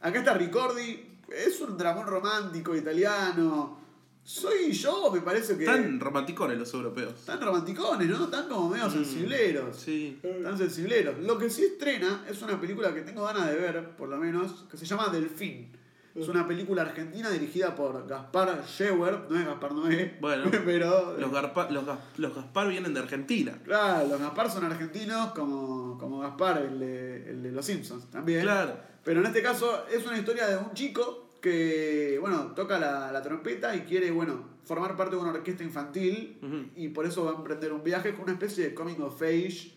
[0.00, 1.09] acá está Ricordi.
[1.30, 3.78] Es un dramón romántico italiano.
[4.22, 5.64] Soy yo, me parece que.
[5.64, 7.24] Tan romanticones los europeos.
[7.24, 8.28] tan romanticones, ¿no?
[8.28, 9.76] Tan como medio sensibleros.
[9.76, 10.20] Sí.
[10.42, 11.18] Tan sensibleros.
[11.20, 14.66] Lo que sí estrena es una película que tengo ganas de ver, por lo menos,
[14.70, 15.72] que se llama Delfín.
[16.20, 21.30] Es una película argentina dirigida por Gaspar Scheuer, no es Gaspar Noé, Bueno, pero Los,
[21.32, 21.84] Garpa- los,
[22.16, 23.52] los Gaspar vienen de Argentina.
[23.64, 28.42] Claro, los Gaspar son argentinos como, como Gaspar, el de, el de Los Simpsons también.
[28.42, 28.74] Claro.
[29.04, 33.22] Pero en este caso es una historia de un chico que, bueno, toca la, la
[33.22, 37.34] trompeta y quiere, bueno, formar parte de una orquesta infantil y por eso va a
[37.36, 39.72] emprender un viaje con una especie de coming of age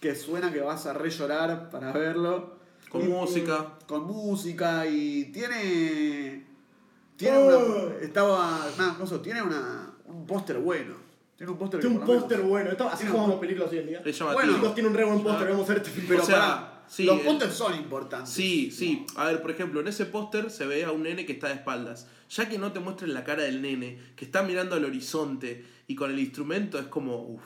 [0.00, 2.58] que suena que vas a re llorar para verlo.
[2.90, 3.78] Con Y- música.
[3.86, 6.44] Con música y tiene...
[7.16, 7.86] Tiene Oh.
[7.86, 7.94] una...
[8.02, 8.66] Estaba...
[8.76, 10.94] Nada, cosa, tiene una, un póster bueno.
[11.36, 12.70] Tiene un póster que Tiene un póster bueno.
[12.70, 14.02] Esto- así como un- las películas hoy en día.
[14.32, 15.48] Bueno, Chicos, tiene un re buen póster.
[15.50, 16.06] Vamos a ver este film.
[16.08, 18.30] Pero O sea, pará, sí, los el- pósters son importantes.
[18.30, 19.06] Sí, sí.
[19.16, 21.54] A ver, por ejemplo, en ese póster se ve a un nene que está de
[21.54, 22.08] espaldas.
[22.30, 25.94] Ya que no te muestren la cara del nene, que está mirando al horizonte y
[25.94, 27.42] con el instrumento es como, uff,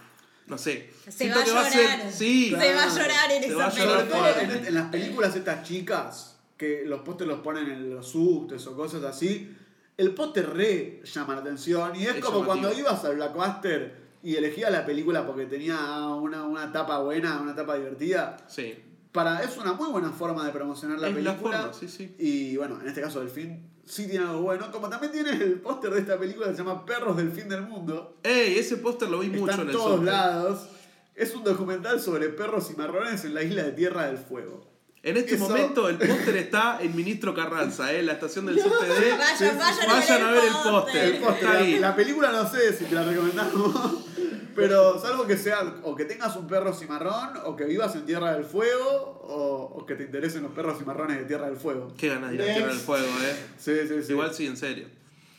[0.47, 0.91] no sé.
[1.05, 1.73] Se Siento va a llorar.
[1.73, 2.51] ser- sí.
[2.51, 4.43] Se va a llorar en esa película.
[4.43, 8.77] en, en las películas estas chicas, que los pósters los ponen en los subtes o
[8.77, 9.55] cosas así,
[9.97, 11.95] el póster re llama la atención.
[11.97, 12.63] Y es, Es como llamativo.
[12.69, 15.77] cuando ibas al Blackbuster y elegías la película porque tenía
[16.09, 18.37] una, una tapa buena, una tapa divertida.
[18.49, 18.75] Sí.
[19.15, 21.59] Para, es una muy buena forma de promocionar la Es la película.
[21.63, 22.17] forma, sí, sí.
[22.19, 24.73] Y bueno, en este caso Delfín sí tiene algo bueno.
[24.73, 27.63] Como también tiene el póster de esta película que se llama Perros del Fin del
[27.63, 28.17] Mundo.
[28.25, 30.67] Ey, ese póster lo vi mucho en en el todos lados.
[31.15, 34.69] Es un documental sobre perros y marrones en la isla de Tierra del Fuego.
[35.05, 38.01] En este Eso- momento el póster está en Ministro Carranza, ¿eh?
[38.01, 39.11] en la estación del subte de...
[39.13, 41.75] Vayan, vayan, Vayan a ver el póster.
[41.75, 44.07] La, la película no sé si te la recomendamos,
[44.55, 48.33] pero salvo que sea o que tengas un perro cimarrón, o que vivas en Tierra
[48.35, 51.93] del Fuego, o, o que te interesen los perros cimarrones de Tierra del Fuego.
[51.97, 52.45] Qué ganas de ir a.
[52.45, 53.37] Tierra del Fuego, ¿eh?
[53.59, 54.13] Sí, sí, sí.
[54.13, 54.87] Igual sí, en serio.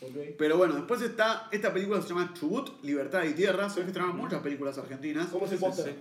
[0.02, 0.36] Ok.
[0.38, 3.70] Pero bueno, después está esta película que se llama Chubut, Libertad y Tierra.
[3.70, 5.28] Se ve que estrenan muchas películas argentinas.
[5.28, 5.96] ¿Cómo es el póster?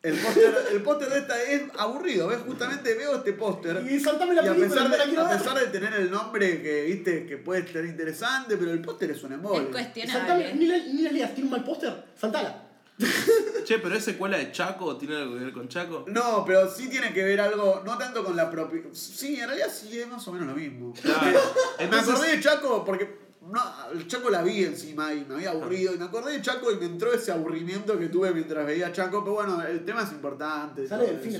[0.00, 2.38] El póster, el póster de esta es aburrido, ¿ves?
[2.46, 3.84] Justamente veo este póster.
[3.90, 6.10] Y saltame la Y a película, pesar, no la de, a pesar de tener el
[6.10, 9.56] nombre que viste que puede estar interesante, pero el póster es un Es embole.
[9.72, 10.54] Saltame, cuestionable.
[10.54, 12.04] ni la, ni la leas, tiene un mal póster.
[12.16, 12.64] Saltala.
[13.64, 16.04] Che, pero es secuela de Chaco, ¿tiene algo que ver con Chaco?
[16.08, 18.82] No, pero sí tiene que ver algo, no tanto con la propia.
[18.92, 20.94] Sí, en realidad sí es más o menos lo mismo.
[21.02, 21.40] Claro.
[21.78, 23.60] Entonces- Me acordé de Chaco porque no,
[23.92, 25.94] el Chaco la vi encima y me había aburrido.
[25.94, 29.22] Y me acordé de Chaco y me entró ese aburrimiento que tuve mientras veía Chaco.
[29.22, 30.86] Pero bueno, el tema es importante.
[30.88, 31.32] Sale del fin.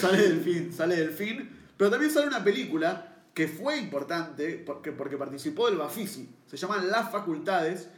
[0.00, 1.50] Sale del fin, sale del fin.
[1.76, 6.28] Pero también sale una película que fue importante porque, porque participó del Bafisi.
[6.46, 7.88] Se llama Las Facultades.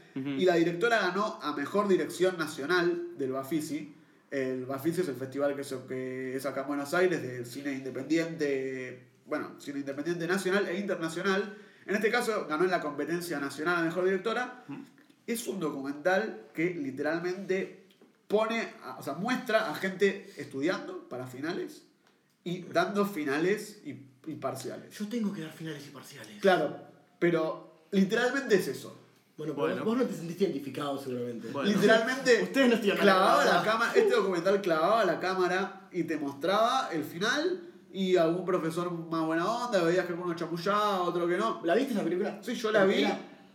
[0.41, 3.95] Y la directora ganó a Mejor Dirección Nacional del Bafisi.
[4.31, 7.73] El Bafisi es el festival que, se- que es acá en Buenos Aires de cine
[7.73, 11.57] independiente, bueno, cine independiente nacional e internacional.
[11.91, 14.65] En este caso ganó en la competencia nacional a Mejor Directora.
[15.27, 17.89] Es un documental que literalmente
[18.29, 21.83] pone, a- o sea, muestra a gente estudiando para finales
[22.45, 23.91] y dando finales y,
[24.31, 24.97] y parciales.
[24.97, 26.41] Yo tengo que dar finales y parciales.
[26.41, 26.77] Claro,
[27.19, 28.97] pero literalmente es eso.
[29.37, 29.85] Bueno, Bueno.
[29.85, 31.49] vos no te sentiste identificado seguramente.
[31.49, 31.71] Bueno.
[31.71, 37.03] Literalmente Ustedes no clavaba la cámara, este documental clavaba la cámara y te mostraba el
[37.03, 37.63] final
[37.93, 41.61] y algún profesor más buena onda, veías que alguno chamullaba, otro que no.
[41.65, 42.39] ¿La viste esa película?
[42.43, 43.05] Sí, yo la vi,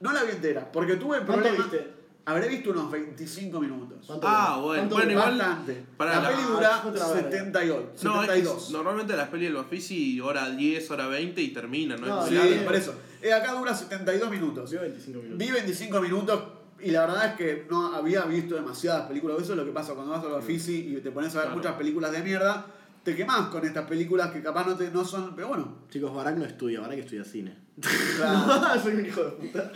[0.01, 1.65] no la vi entera, porque tuve el ¿Cuánto problema.
[1.71, 1.95] viste?
[2.27, 3.99] Habré visto unos 25 minutos.
[4.07, 5.85] ¿Cuánto Ah, bueno, ¿Cuánto bueno, igual- Bastante.
[5.95, 6.81] Para la, la- peli Ah, dura
[7.13, 7.23] veré.
[7.23, 8.71] 78, No, es que 72.
[8.71, 12.07] normalmente las pelis del Bafisi hora 10, hora 20 y terminan, ¿no?
[12.07, 12.95] No, es Sí, por eso.
[13.21, 14.71] Eh, acá dura 72 minutos.
[14.71, 15.37] Vio 25 minutos.
[15.37, 16.43] Vi 25 minutos
[16.81, 19.39] y la verdad es que no había visto demasiadas películas.
[19.41, 21.57] Eso es lo que pasa cuando vas al Bafisi y te pones a ver Claro.
[21.57, 22.65] muchas películas de mierda.
[23.05, 25.35] Te quemás con estas películas que capaz no, te, no son.
[25.35, 25.83] Pero bueno.
[25.89, 27.55] Chicos, Barack no estudia, Barack estudia cine.
[28.17, 28.79] claro.
[28.83, 29.71] Soy un hijo de puta.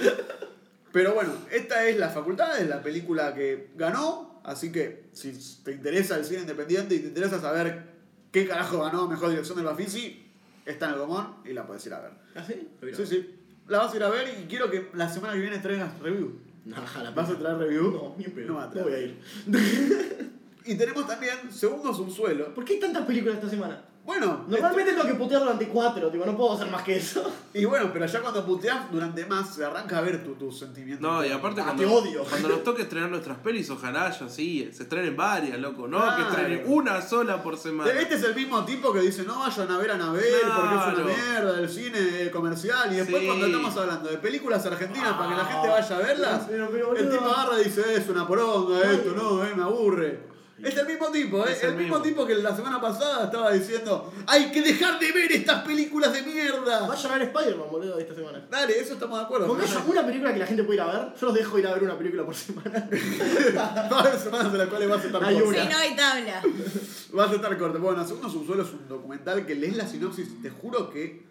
[0.92, 4.42] Pero bueno, esta es La Facultad, es la película que ganó.
[4.44, 5.32] Así que si
[5.64, 7.84] te interesa el cine independiente y te interesa saber
[8.32, 10.26] qué carajo ganó mejor dirección del Bafisi,
[10.66, 12.12] está en el Gomón y la puedes ir a ver.
[12.36, 12.68] ¿Ah, sí?
[12.96, 13.36] Sí, sí.
[13.68, 16.40] la vas a ir a ver y quiero que la semana que viene traigas review.
[16.66, 17.92] No, la ¿Vas a traer review?
[17.92, 18.48] No, ni en pedo.
[18.48, 18.88] No va a No, traer.
[18.90, 20.30] voy a ir.
[20.66, 22.54] Y tenemos también Segundo Subsuelo.
[22.54, 23.82] ¿Por qué hay tantas películas esta semana?
[24.06, 27.32] Bueno, Normalmente tengo que putear durante cuatro, tipo, no puedo hacer más que eso.
[27.54, 31.02] y bueno, pero ya cuando puteas durante más, se arranca a ver tu- tus sentimientos.
[31.08, 32.24] No, y aparte Ah, cuando, te odio.
[32.24, 36.16] cuando nos toque estrenar nuestras pelis, ojalá haya así, se estrenen varias, loco, no Claro.
[36.16, 37.92] que estrenen una sola por semana.
[37.92, 40.24] Este es el mismo tipo que dice no vayan a ver a Anabel
[40.56, 43.28] porque es una mierda el cine comercial y después Sí.
[43.28, 46.96] cuando estamos hablando de películas argentinas para que la gente vaya a verlas, Pero, pero,
[46.96, 50.29] el tipo agarra y dice es una poronga esto, no, eh, me aburre.
[50.64, 51.52] Es el mismo tipo, ¿eh?
[51.52, 52.10] Es el, el mismo mismo.
[52.10, 56.22] tipo que la semana pasada estaba diciendo hay que dejar de ver estas películas de
[56.24, 56.88] mierda.
[56.88, 58.46] Vayan a ver Spider-Man, boludo, esta semana.
[58.50, 59.48] Dale, eso estamos de acuerdo.
[59.48, 61.60] Porque pero haya una película que la gente puede ir a ver, yo los dejo
[61.60, 62.90] ir a ver una película por semana.
[63.56, 65.62] Va a haber semanas en las cuales vas a estar Hay corto.
[65.62, 66.42] Si no hay tabla.
[67.14, 67.80] Vas a estar corto.
[67.80, 71.28] Bueno, Segundo Subsuelo es un documental que lees la sinopsis te juro que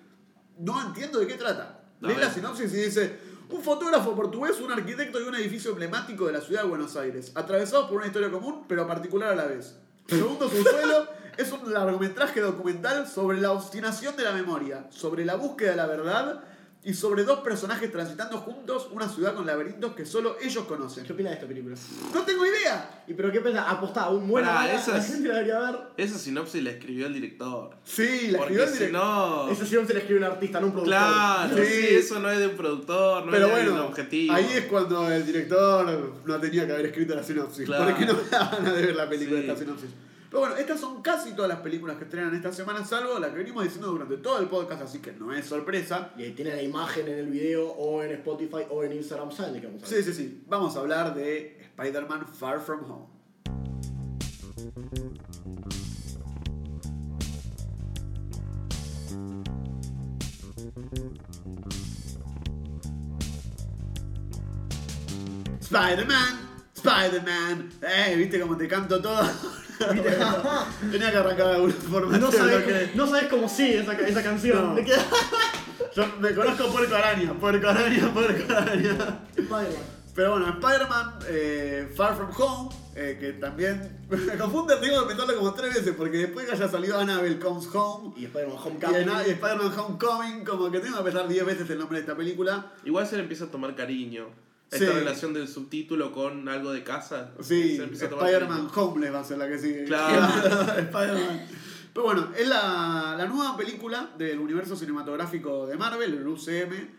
[0.59, 1.81] no entiendo de qué trata.
[2.01, 3.19] Lees la sinopsis y dice,
[3.51, 7.33] un fotógrafo portugués, un arquitecto y un edificio emblemático de la ciudad de Buenos Aires,
[7.35, 9.77] atravesados por una historia común, pero particular a la vez.
[10.07, 15.71] Segundo Subsuelo es un largometraje documental sobre la obstinación de la memoria, sobre la búsqueda
[15.71, 16.45] de la verdad
[16.85, 21.05] y sobre dos personajes transitando juntos una ciudad con laberintos que solo ellos conocen.
[21.05, 21.75] ¿Qué opinas de esta película?
[22.15, 23.03] No tengo idea.
[23.07, 23.67] ¿Y pero qué piensas?
[23.69, 25.79] Apostá, un buen mala, esa la es- gente la debería ver.
[25.97, 27.71] Esa sinopsis la escribió el director.
[27.85, 29.03] Sí, la Porque escribió el si director.
[29.03, 29.49] no.
[29.51, 30.97] Eso sí se le escribe un artista, no un productor.
[30.99, 31.65] Claro, Sí.
[31.65, 31.87] sí.
[31.97, 34.35] eso no es de un productor, no Pero es de un objetivo.
[34.35, 37.67] ahí es cuando el director no tenía que haber escrito la sinopsis.
[37.67, 37.85] Claro.
[37.87, 39.47] Porque no me da ganas de ver la película Sí.
[39.47, 39.91] de esta sinopsis.
[40.31, 43.39] Pero bueno, estas son casi todas las películas que estrenan esta semana, salvo la que
[43.39, 46.13] venimos diciendo durante todo el podcast, así que no es sorpresa.
[46.19, 49.55] Y ahí tienen la imagen en el video, o en Spotify, o en Instagram, ¿saben
[49.55, 50.13] de qué vamos a Sí, hablar?
[50.15, 50.45] sí, sí.
[50.47, 53.07] Vamos a hablar de Spider-Man Far From Home.
[65.61, 66.48] Spider-Man,
[66.89, 67.71] Spider-Man.
[67.83, 69.21] Eh, ¿viste cómo te canto todo?
[70.91, 72.19] Tenía que arrancar de alguna forma.
[72.19, 74.75] No sabes, que- cómo, no sabes cómo sigue esa, esa canción.
[74.75, 74.81] No.
[75.97, 79.21] Yo me conozco puerco araña, puerco araña, puerco araña.
[79.37, 79.99] Spider-Man.
[80.15, 85.37] Pero bueno, Spider-Man eh, Far From Home, eh, que también me confunde, tengo que meterlo
[85.37, 89.09] como tres veces, porque después que haya salido Annabelle Comes Home Y Spider-Man y, Homecoming.
[89.27, 92.73] y Spider-Man Homecoming, como que tengo que pensar 10 veces el nombre de esta película.
[92.85, 94.27] Igual se le empieza a tomar cariño.
[94.71, 94.93] Esta Sí.
[94.93, 97.31] relación del subtítulo con algo de casa.
[97.41, 98.69] Sí, Spider-Man.
[98.75, 99.85] Homeless va a ser la que sigue.
[99.85, 100.27] Claro.
[100.79, 101.47] Spider-Man.
[101.95, 106.97] Pero bueno, es la, la nueva película del universo cinematográfico de Marvel, el UCM.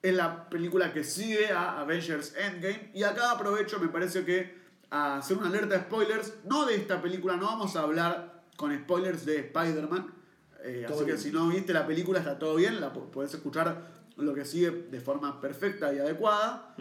[0.00, 2.92] Es la película que sigue a Avengers Endgame.
[2.94, 4.56] Y acá aprovecho, me parece que,
[4.90, 6.34] a hacer una alerta de spoilers.
[6.44, 10.14] No de esta película, no vamos a hablar con spoilers de Spider-Man.
[10.64, 11.18] Eh, así que bien.
[11.18, 14.70] si no viste la película está todo bien, la po- podés escuchar lo que sigue
[14.70, 16.74] de forma perfecta y adecuada.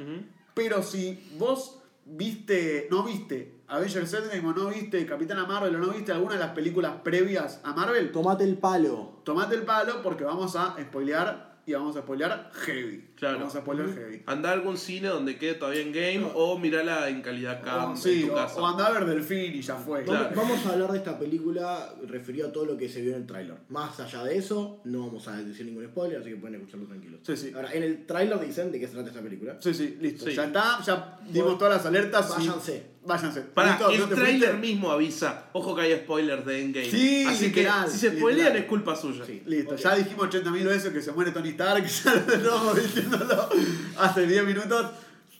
[0.53, 5.89] Pero si vos viste, no viste Avengers Endgame o no viste Capitana Marvel o no
[5.89, 9.21] viste alguna de las películas previas a Marvel, Tomate el palo.
[9.23, 13.09] tomate el palo porque vamos a spoilear y vamos a spoilear heavy.
[13.17, 13.39] Claro.
[13.39, 14.23] Vamos a spoilear heavy.
[14.25, 17.91] Anda a algún cine donde quede todavía en game o mirala en calidad cam O,
[17.91, 18.61] en sí, tu o, casa.
[18.61, 20.03] o andá a ver Delfín y ya fue.
[20.03, 20.29] Claro.
[20.33, 23.27] Vamos, a hablar de esta película referido a todo lo que se vio en el
[23.27, 23.57] tráiler.
[23.67, 27.19] Más allá de eso, no vamos a decir ningún spoiler, así que pueden escucharlo tranquilos.
[27.23, 27.51] Sí, sí.
[27.53, 29.57] Ahora, en el tráiler dicen de qué se trata esta película.
[29.59, 30.23] Sí, sí, listo.
[30.25, 30.33] Sí.
[30.33, 32.29] Ya está, ya dimos todas las alertas.
[32.39, 32.96] y- Váyanse.
[33.07, 33.41] Váyanse.
[33.41, 33.87] Para, ¿Listo?
[33.87, 34.67] ¿No el te trailer fuiste?
[34.67, 35.45] mismo avisa.
[35.53, 36.91] Ojo que hay spoilers de Endgame.
[36.91, 38.57] Sí, Así literal, que si se spoilean literal.
[38.63, 39.25] es culpa suya.
[39.25, 39.41] Sí.
[39.45, 43.49] Listo, ya dijimos 80.000 veces que se muere Tony Stark, ya lo estamos diciéndolo
[43.97, 44.91] hace 10 minutos.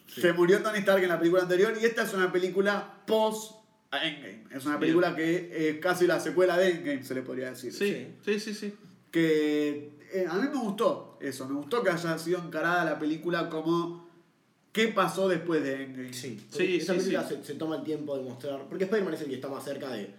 [0.07, 3.51] Se murió Tony Stark en la película anterior y esta es una película post
[3.91, 4.45] Endgame.
[4.51, 7.73] Es una película que es casi la secuela de Endgame, se le podría decir.
[7.73, 8.73] Sí, sí, sí, sí.
[9.11, 13.49] Que eh, a mí me gustó eso, me gustó que haya sido encarada la película
[13.49, 14.06] como
[14.77, 16.13] qué pasó después de Endgame.
[16.13, 17.35] Sí, Sí, esta sí, película sí.
[17.41, 18.61] Se, se toma el tiempo de mostrar.
[18.69, 20.09] Porque Spider-Man es el que está más cerca de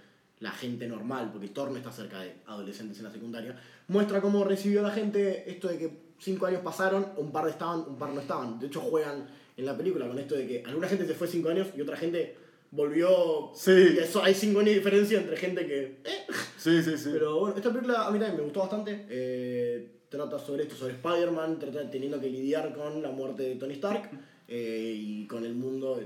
[0.40, 3.56] la gente normal, porque Thor no está cerca de adolescentes en la secundaria.
[3.88, 7.96] Muestra cómo recibió la gente esto de que cinco años pasaron, un par estaban, un
[7.98, 8.59] par no estaban.
[8.59, 11.48] De hecho, juegan en la película con esto de que alguna gente se fue cinco
[11.48, 12.36] años y otra gente
[12.70, 13.50] volvió.
[13.54, 13.94] Sí.
[13.96, 15.82] Y eso hay cinco años de diferencia entre gente que.
[16.04, 16.26] eh.
[16.56, 17.11] Sí, sí, sí.
[17.12, 19.06] Pero bueno, esta película a mí también me gustó bastante.
[19.09, 23.74] Eh, trata sobre esto, sobre Spider-Man, trata teniendo que lidiar con la muerte de Tony
[23.74, 24.11] Stark
[24.49, 26.01] eh, y con el mundo,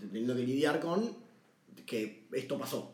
[0.00, 1.16] teniendo que lidiar con
[1.86, 2.92] que esto pasó.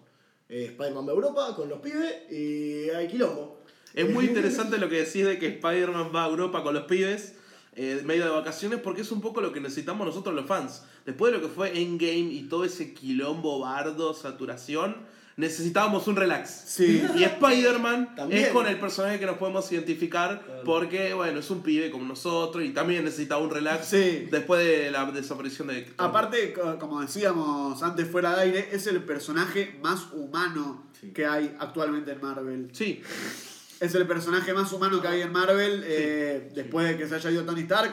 [0.48, 3.62] Eh, Spider-Man va a Europa con los pibes y hay quilombo.
[3.94, 7.34] Es muy interesante lo que decís de que Spider-Man va a Europa con los pibes
[7.74, 10.84] eh, medio de vacaciones porque es un poco lo que necesitamos nosotros los fans.
[11.06, 14.96] Después de lo que fue Endgame y todo ese quilombo, bardo, saturación,
[15.36, 16.50] necesitábamos un relax.
[16.66, 17.02] Sí.
[17.16, 21.90] Y Spider-Man es con el personaje que nos podemos identificar porque, bueno, es un pibe
[21.90, 24.28] como nosotros y también necesitaba un relax Sí.
[24.30, 25.86] después de la desaparición de...
[25.98, 31.10] Aparte, co- como decíamos antes fuera de aire, es el personaje más humano Sí.
[31.12, 32.68] que hay actualmente en Marvel.
[32.72, 33.02] Sí,
[33.80, 37.30] Es el personaje más humano que hay en Marvel eh, después de que se haya
[37.32, 37.92] ido Tony Stark.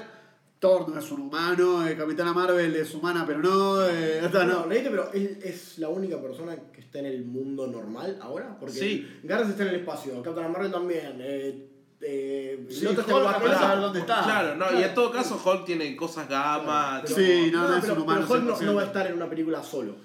[0.60, 3.86] Thor no es un humano, eh, Capitana Marvel es humana, pero no.
[3.88, 4.66] eh, No, no.
[4.68, 8.58] leíste, pero él es la única persona que está en el mundo normal ahora.
[8.60, 9.20] Porque Sí.
[9.24, 11.18] Gareth está en el espacio, Captain Marvel también.
[11.22, 11.66] Eh,
[12.02, 13.76] eh, Sí, otro está Hulk a Wakanda.
[13.78, 14.22] dónde está.
[14.24, 14.86] claro, no, y Claro.
[14.88, 17.04] en todo caso Hulk tiene cosas gamma.
[17.06, 18.66] Sí, no, no es pero, un humano pero Hulk no, 100%.
[18.66, 19.96] no va a estar en una película solo.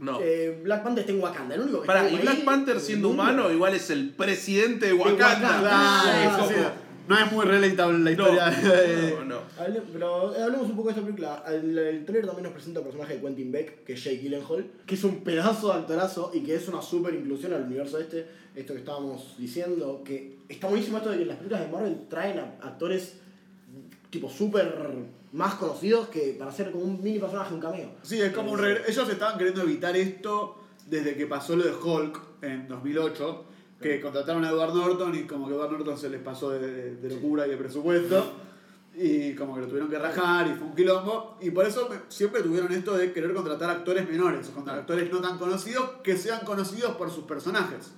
[0.00, 0.18] No.
[0.20, 1.54] Eh, Black Panther está en Wakanda.
[1.54, 4.92] El único que Pará, y ahí Black Panther siendo humano igual es el presidente de
[4.92, 5.24] Wakanda.
[5.26, 5.60] Wakanda.
[5.60, 6.60] Claro, Ah, sí, sí.
[6.60, 6.66] sí.
[7.08, 8.50] No es muy relatable la historia.
[8.50, 9.40] No, no, no.
[9.58, 11.44] Hable- pero eh, hablemos un poco de esta película.
[11.48, 14.66] El, el trailer también nos presenta el personaje de Quentin Beck, que es Jake Gyllenhaal,
[14.86, 18.26] que es un pedazo de actorazo y que es una super inclusión al universo este.
[18.54, 22.38] Esto que estábamos diciendo, que está buenísimo esto de que las películas de Marvel traen
[22.38, 23.14] a actores
[24.10, 24.74] tipo súper
[25.32, 27.90] más conocidos que para hacer como un mini personaje, un cameo.
[28.02, 30.56] Sí, es como un regre- Ellos estaban queriendo evitar esto
[30.88, 33.44] desde que pasó lo de Hulk en 2008,
[33.80, 37.10] que contrataron a Edward Norton y como que Edward Norton se les pasó de, de-
[37.14, 38.32] locura y de presupuesto.
[38.98, 41.36] Y como que lo tuvieron que rajar y fue un quilombo.
[41.42, 45.20] Y por eso me- siempre tuvieron esto de querer contratar actores menores, contratar actores no
[45.20, 47.92] tan conocidos que sean conocidos por sus personajes.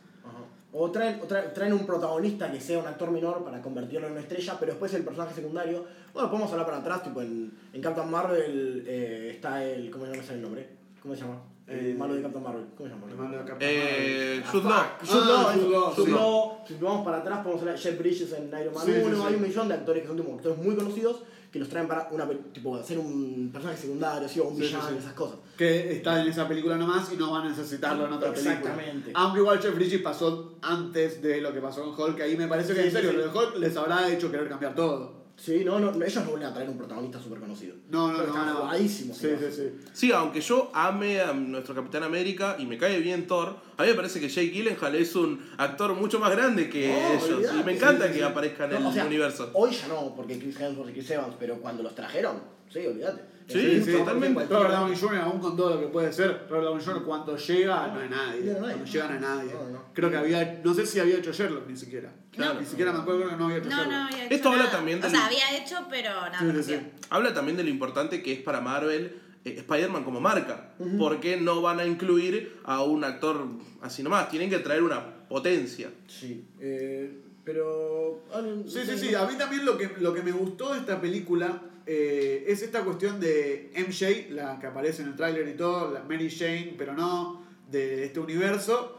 [0.70, 4.20] O traen, o traen un protagonista que sea un actor menor para convertirlo en una
[4.20, 5.86] estrella, pero después el personaje secundario.
[6.12, 9.90] Bueno, podemos hablar para atrás, tipo en, en Captain Marvel eh, está el.
[9.90, 10.68] ¿Cómo no me sale el nombre?
[11.00, 11.40] ¿Cómo se llama?
[11.68, 12.64] El Eh, malo de Captain Marvel.
[12.76, 13.06] ¿Cómo se llama?
[13.10, 14.84] El malo de Captain Eh, Ah, Jude Law.
[15.04, 15.46] Jude Law,
[15.88, 15.92] Ah.
[15.94, 16.58] Jude Law.
[16.66, 19.16] Si vamos para atrás, podemos hablar de Jeff Bridges en Iron Man Sí, sí, 1.
[19.16, 19.22] sí.
[19.26, 21.16] Hay un millón de actores que son tipo, actores muy conocidos
[21.52, 24.38] que los traen para una, tipo, hacer un personaje secundario, ¿sí?
[24.38, 24.96] o un sí, villano, sí.
[24.98, 25.38] esas cosas.
[25.56, 28.54] que está en esa película nomás y no van a necesitarlo en otra película.
[28.58, 29.10] Exactamente.
[29.14, 32.74] Aunque igual Jeff Bridges pasó antes de lo que pasó con Hulk, ahí me parece
[32.74, 33.22] que Sí, en serio, sí, sí.
[33.24, 35.17] lo de Hulk les habrá hecho querer cambiar todo.
[35.40, 37.76] Sí, no, no, ellos no vuelven a traer un protagonista súper conocido.
[37.90, 38.34] No, no, Pero no.
[38.34, 38.60] están no.
[38.60, 39.70] jugadísimos, Sí, sí, sí.
[39.92, 43.88] Sí, aunque yo ame a nuestro Capitán América y me cae bien Thor, a mí
[43.88, 47.30] me parece que Jake Gyllenhaal es un actor mucho más grande que No, ellos.
[47.38, 48.24] olvidate, y me encanta sí, que sí.
[48.24, 49.50] aparezca en No, el o sea, universo.
[49.54, 53.22] Hoy ya no, porque Chris Hemsworth y Chris Evans, pero cuando los trajeron, sí, olvídate.
[53.48, 54.44] Sí, sí, totalmente.
[54.44, 57.04] Robert Downey Jr., aún con todo lo que puede ser, Robert Downey Jr.
[57.04, 58.52] cuando llega no es nadie.
[58.52, 58.58] No.
[58.58, 59.52] Cuando llega no es nadie.
[59.54, 59.84] No, no.
[59.94, 62.12] Creo que había, no sé si había hecho Sherlock ni siquiera.
[62.30, 62.60] Claro.
[62.60, 63.92] Ni siquiera me acuerdo, que no había hecho No, Sherlock.
[63.92, 66.62] no había hecho Esto habla también O sea, había hecho, pero nada.
[66.62, 66.80] Sí, no.
[67.08, 70.74] Habla también de lo importante que es para Marvel eh, Spider-Man como marca.
[70.98, 73.46] Porque no van a incluir a un actor
[73.80, 74.28] así nomás.
[74.28, 75.90] Tienen que traer una potencia.
[76.06, 78.20] Sí, eh, pero...
[78.66, 79.14] Sí, sí, sí.
[79.14, 82.84] A mí también lo que, lo que me gustó de esta película eh, es esta
[82.84, 86.92] cuestión de MJ, la que aparece en el tráiler y todo, la Mary Jane, pero
[86.92, 87.40] no,
[87.70, 88.98] de este universo.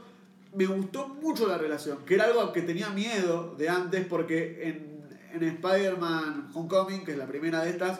[0.55, 5.05] Me gustó mucho la relación, que era algo que tenía miedo de antes, porque en,
[5.35, 7.99] en Spider-Man Homecoming, que es la primera de estas,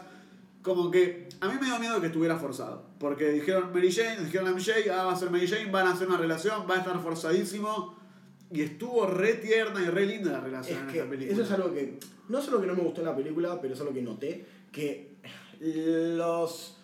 [0.64, 2.86] como que a mí me dio miedo que estuviera forzado.
[2.98, 6.08] Porque dijeron Mary Jane, dijeron MJ, ah, va a ser Mary Jane, van a hacer
[6.08, 7.99] una relación, va a estar forzadísimo.
[8.52, 11.34] Y estuvo re tierna y re linda la relación Es en que esta película.
[11.34, 12.00] eso es algo que...
[12.30, 15.12] No solo que no me gustó en la película, pero es algo que noté, que
[15.60, 16.76] los...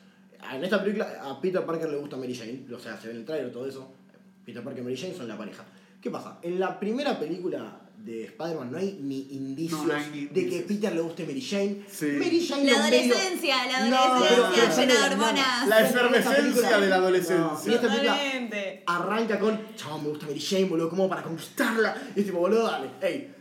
[0.54, 3.20] En esta película a Peter Parker le gusta Mary Jane, o sea, se ve en
[3.22, 3.92] el trailer todo eso.
[4.46, 5.66] Peter Parker y Mary Jane son la pareja.
[6.00, 6.38] ¿Qué pasa?
[6.44, 10.50] En la primera película de Spider-Man no hay ni indicios No, no hay ni de
[10.50, 10.60] que.
[10.62, 11.84] Peter le guste Mary Jane.
[11.90, 12.06] Sí.
[12.06, 15.68] Mary Jane La medio- adolescencia, la No, adolescencia pero llena de no, hormonas.
[15.68, 17.36] La efervescencia de la adolescencia.
[17.38, 18.20] No, en esta película
[18.88, 21.96] arranca con, chabón, me gusta Mary Jane, boludo, ¿cómo para conquistarla?
[22.16, 23.34] Y es tipo, boludo, dale, ey,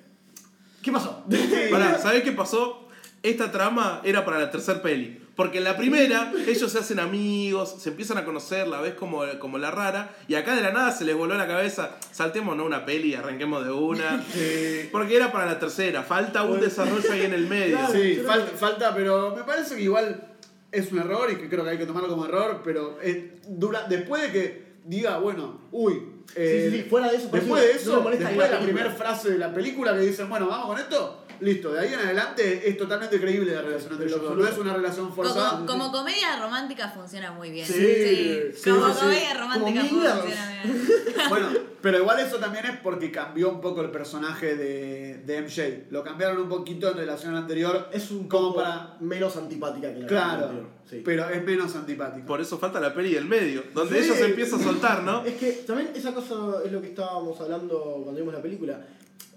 [0.82, 1.24] ¿qué pasó?
[1.70, 2.88] Pará, ¿sabés qué pasó?
[3.22, 5.20] Esta trama era para la tercer peli.
[5.37, 9.22] Porque en la primera ellos se hacen amigos, se empiezan a conocer, la ves como,
[9.41, 12.64] como la rara, y acá de la nada se les voló la cabeza, saltemos ¿no?
[12.64, 14.24] una peli y arranquemos de una.
[14.93, 17.76] Porque era para la tercera, falta un desarrollo ahí en el medio.
[17.78, 17.93] Claro.
[17.93, 20.35] Sí, falta, falta, pero me parece que igual
[20.70, 23.87] es un error y que creo que hay que tomarlo como error, pero eh, dura,
[23.89, 27.72] después de que diga, bueno, uy, eh, Sí, sí, sí, fuera de eso, después de
[27.72, 30.78] eso no después de la primera frase de la película que dicen, bueno, vamos con
[30.78, 34.47] esto, listo, de ahí en adelante es totalmente creíble la relación entre ellos dos, no
[34.47, 35.51] es una relación forzada.
[35.53, 37.66] Como, como comedia romántica funciona muy bien.
[37.66, 40.89] Sí, sí, como sí, comedia romántica Como funciona bien.
[41.28, 41.49] Bueno,
[41.80, 45.87] pero igual eso también es porque cambió un poco el personaje de, de MJ.
[45.91, 47.89] Lo cambiaron un poquito en relación al anterior.
[47.93, 48.97] Es un como poco para.
[49.01, 51.03] menos antipática que la Claro, anterior, sí.
[51.05, 52.26] pero es menos antipático.
[52.26, 54.07] Por eso falta la peli del medio, donde Sí.
[54.07, 55.24] ella se empieza a soltar, ¿no?
[55.24, 58.80] Es que también esa cosa es lo que estábamos hablando cuando vimos la película.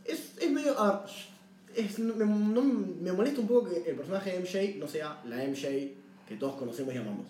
[0.03, 0.77] Es, es medio.
[0.79, 1.11] a ver,
[1.77, 5.43] es- me, no- me molesta un poco que el personaje de MJ no sea la
[5.43, 5.93] MJ
[6.27, 7.27] que todos conocemos y amamos.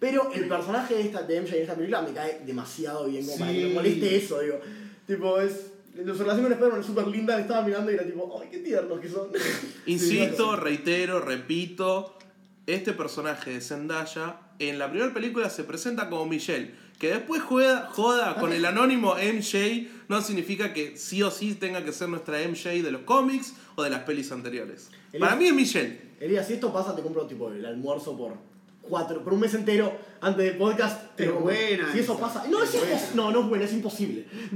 [0.00, 3.38] Pero el personaje de, esta, de MJ en esta película me cae demasiado bien, como
[3.38, 3.64] para que Sí.
[3.68, 4.58] me moleste eso, digo.
[5.06, 5.70] Tipo, es.
[5.94, 8.98] Su relación con Spider-Man es súper linda, estaba mirando y era tipo, ¡ay, qué tiernos
[8.98, 9.28] que son!
[9.86, 12.18] Insisto, reitero, repito,
[12.66, 16.74] este personaje de Zendaya en la primera película se presenta como Michelle.
[16.98, 21.84] Que después juega, joda con el anónimo MJ no significa que sí o sí tenga
[21.84, 24.88] que ser nuestra MJ de los cómics o de las pelis anteriores.
[25.12, 26.00] Elías- Para mí es Michelle.
[26.20, 28.34] Elías, si esto pasa, te compro tipo el almuerzo por
[28.82, 31.14] cuatro, por un mes entero antes del podcast.
[31.16, 32.46] te Es buena Si eso pasa.
[32.48, 34.26] No, es Es no, no es buena, es imposible.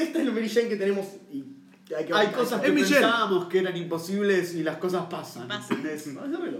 [0.00, 1.44] Esta es la Mary Jane que tenemos y
[1.96, 3.00] hay que Hay cosas que Michelle.
[3.00, 5.48] pensábamos que eran imposibles y las cosas pasan.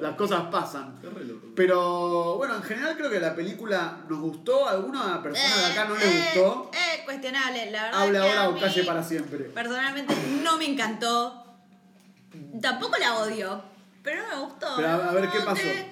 [0.01, 0.99] Las cosas pasan.
[1.55, 4.69] Pero bueno, en general creo que la película nos gustó.
[4.69, 6.71] ¿A alguna persona de acá no le Eh, gustó?
[6.75, 8.01] Eh, cuestionable, la verdad.
[8.03, 9.39] Hable que ahora a o calle para siempre.
[9.45, 11.45] Personalmente no me encantó.
[12.61, 13.63] Tampoco la odio,
[14.03, 14.67] pero no me gustó.
[14.77, 15.63] Pero a- a ver, ¿qué pasó?
[15.63, 15.91] te-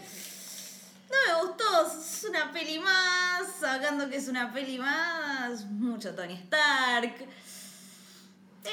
[1.11, 1.65] No me gustó,
[2.01, 7.15] es una peli más, sacando que es una peli más, mucho Tony Stark.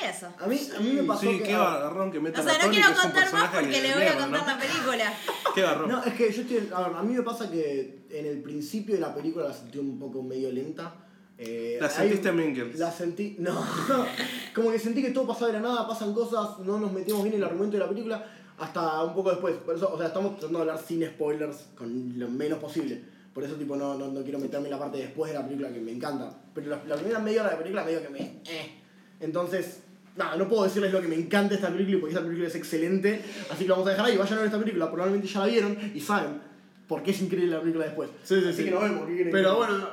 [0.04, 0.28] Eso.
[0.40, 1.44] A mí, a mí me pasó Sí, que.
[1.44, 4.48] qué garrón que O sea, no quiero contar más porque le voy a contar ¿no?
[4.48, 5.14] la película.
[5.56, 5.90] Qué garrón.
[5.90, 6.70] No, es que yo estoy.
[6.74, 9.78] A ver, a mí me pasa que en el principio de la película la sentí
[9.78, 10.94] un poco medio lenta.
[11.38, 12.78] Eh, La hay- sentiste Mean Girls.
[12.80, 13.36] La sentí.
[13.40, 13.64] No.
[14.56, 17.36] Como que sentí que todo pasaba de la nada, pasan cosas, no nos metimos bien
[17.36, 18.26] en el argumento de la película
[18.58, 19.56] hasta un poco después.
[19.58, 23.02] Por eso, o sea, estamos tratando de hablar sin spoilers, con lo menos posible.
[23.34, 25.70] Por eso, tipo, no, no, no quiero meterme en la parte después de la película
[25.74, 26.32] que me encanta.
[26.54, 28.20] Pero la, la primera media hora de la película medio que me.
[28.46, 28.82] Eh.
[29.20, 29.80] Entonces,
[30.16, 33.24] nada, no puedo decirles lo que me encanta esta película porque esta película es excelente.
[33.50, 34.18] Así que la vamos a dejar ahí.
[34.18, 36.42] Vayan a ver esta película, probablemente ya la vieron y saben
[36.88, 38.10] por qué es increíble la película después.
[38.24, 38.64] Sí, sí, Así sí.
[38.66, 39.08] que nos vemos.
[39.08, 39.32] ¿qué quieren?
[39.32, 39.90] Pero bueno,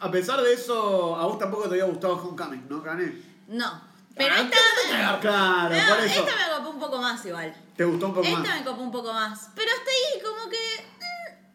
[0.00, 3.12] a pesar de eso, a vos tampoco te había gustado Homecoming, ¿no, Cané?
[3.48, 3.94] No.
[4.16, 5.20] Pero Ah, esta.
[5.20, 6.20] Claro, No, por eso.
[6.20, 7.54] esta me copó un poco más igual.
[7.76, 8.58] ¿Te gustó un poco Esta más?
[8.60, 9.50] me copó un poco más.
[9.56, 10.56] Pero hasta ahí, como que.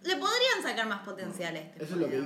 [0.03, 1.83] Le podrían sacar más potencial a este.
[1.83, 2.21] Eso es lo que.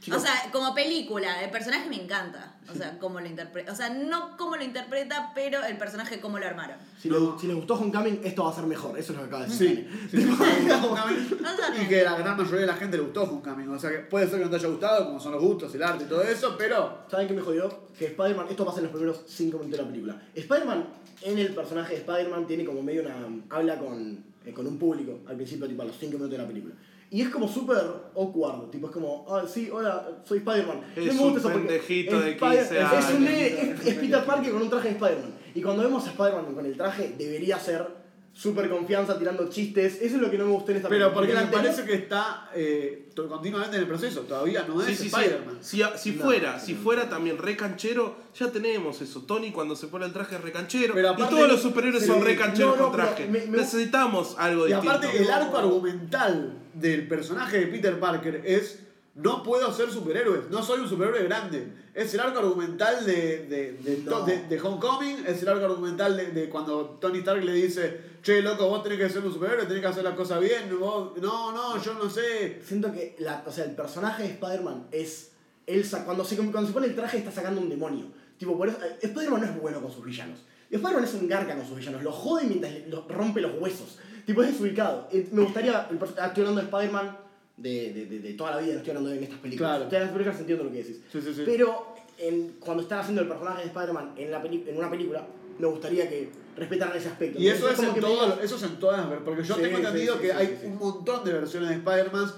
[0.00, 0.20] Chicos.
[0.20, 2.56] O sea, como película, el personaje me encanta.
[2.70, 3.72] O sea, cómo lo interpreta.
[3.72, 6.76] O sea, no cómo lo interpreta, pero el personaje cómo lo armaron.
[7.00, 7.18] Si, No.
[7.32, 8.98] les, si les gustó Homecoming, esto va a ser mejor.
[8.98, 10.08] Eso es lo que acaba de decir.
[10.10, 10.24] Sí, sí.
[10.26, 10.32] No
[11.82, 13.70] y que la gran mayoría de la gente le gustó Homecoming.
[13.70, 15.82] O sea que puede ser que no te haya gustado, como son los gustos, el
[15.82, 17.86] arte y todo eso, pero ¿Saben qué me jodió?
[17.98, 20.22] Que Spider-Man, esto pasa en los primeros 5 minutos de la película.
[20.34, 20.86] Spider-Man,
[21.22, 23.16] en el personaje de Spider-Man, tiene como medio una.
[23.48, 26.46] habla con, eh, con un público al principio, tipo a los 5 minutos de la
[26.46, 26.74] película.
[27.14, 27.78] Y es como súper
[28.16, 30.80] awkward, tipo es como, ah, sí, hola, soy Spider-Man.
[30.96, 33.30] Es No me un gusta pendejito de Spider- 15 es- Es, un años.
[33.40, 35.34] es, es Peter Parker con un traje de Spider-Man.
[35.54, 37.86] Y cuando vemos a Spider-Man con el traje, debería ser
[38.34, 40.02] súper confianza, tirando chistes.
[40.02, 41.14] Eso es lo que no me gustó en esta pero película.
[41.14, 44.22] porque la me parece que está eh, continuamente en el proceso.
[44.22, 45.06] Todavía no es Sí, sí, sí.
[45.14, 45.58] Spider-Man.
[45.60, 46.24] Si, si No.
[46.24, 49.22] fuera, si fuera también re canchero, ya tenemos eso.
[49.22, 50.94] Tony cuando se pone el traje es re canchero.
[50.94, 53.28] Pero y todos los superhéroes son re cancheros no, no, con traje.
[53.28, 54.96] me- me- Necesitamos algo Y distinto.
[54.96, 58.80] aparte, el arco argumental del personaje de Peter Parker es.
[59.14, 61.72] No puedo ser superhéroe, no soy un superhéroe grande.
[61.94, 64.24] Es el arco argumental de, de, de, No.
[64.24, 68.42] de- de Homecoming, es el arco argumental de, de cuando Tony Stark le dice, che,
[68.42, 71.52] loco, vos tenés que ser un superhéroe, tenés que hacer las cosas bien, vos- no,
[71.52, 72.60] no, yo no sé.
[72.66, 75.30] Siento que la, o sea, el personaje de Spider-Man es.
[75.66, 78.06] Él cuando, se, cuando se pone el traje está sacando un demonio.
[78.36, 78.78] Tipo, por eso.
[78.84, 80.40] eh, Spider-Man no es bueno con sus villanos.
[80.70, 82.02] Spider-Man es un garca con sus villanos.
[82.02, 83.98] Los jode mientras los rompe los huesos.
[84.26, 85.08] Tipo, es desubicado.
[85.12, 85.88] Eh, Me gustaría.
[85.90, 87.16] estoy hablando de Spider-Man
[87.56, 89.70] de, de, de, de toda la vida, no estoy hablando de en estas películas.
[89.70, 89.84] Claro.
[89.84, 91.00] Ustedes en las películas entiendo lo que decís.
[91.12, 91.42] Sí, sí, sí.
[91.44, 95.26] Pero en- cuando están haciendo el personaje de Spider-Man en, la peli- en una película,
[95.58, 97.38] me gustaría que respetaran ese aspecto.
[97.40, 99.78] Y eso es, como en me todo- digas- eso es en todas porque yo tengo
[99.78, 102.32] entendido que hay un montón de versiones de Spider-Man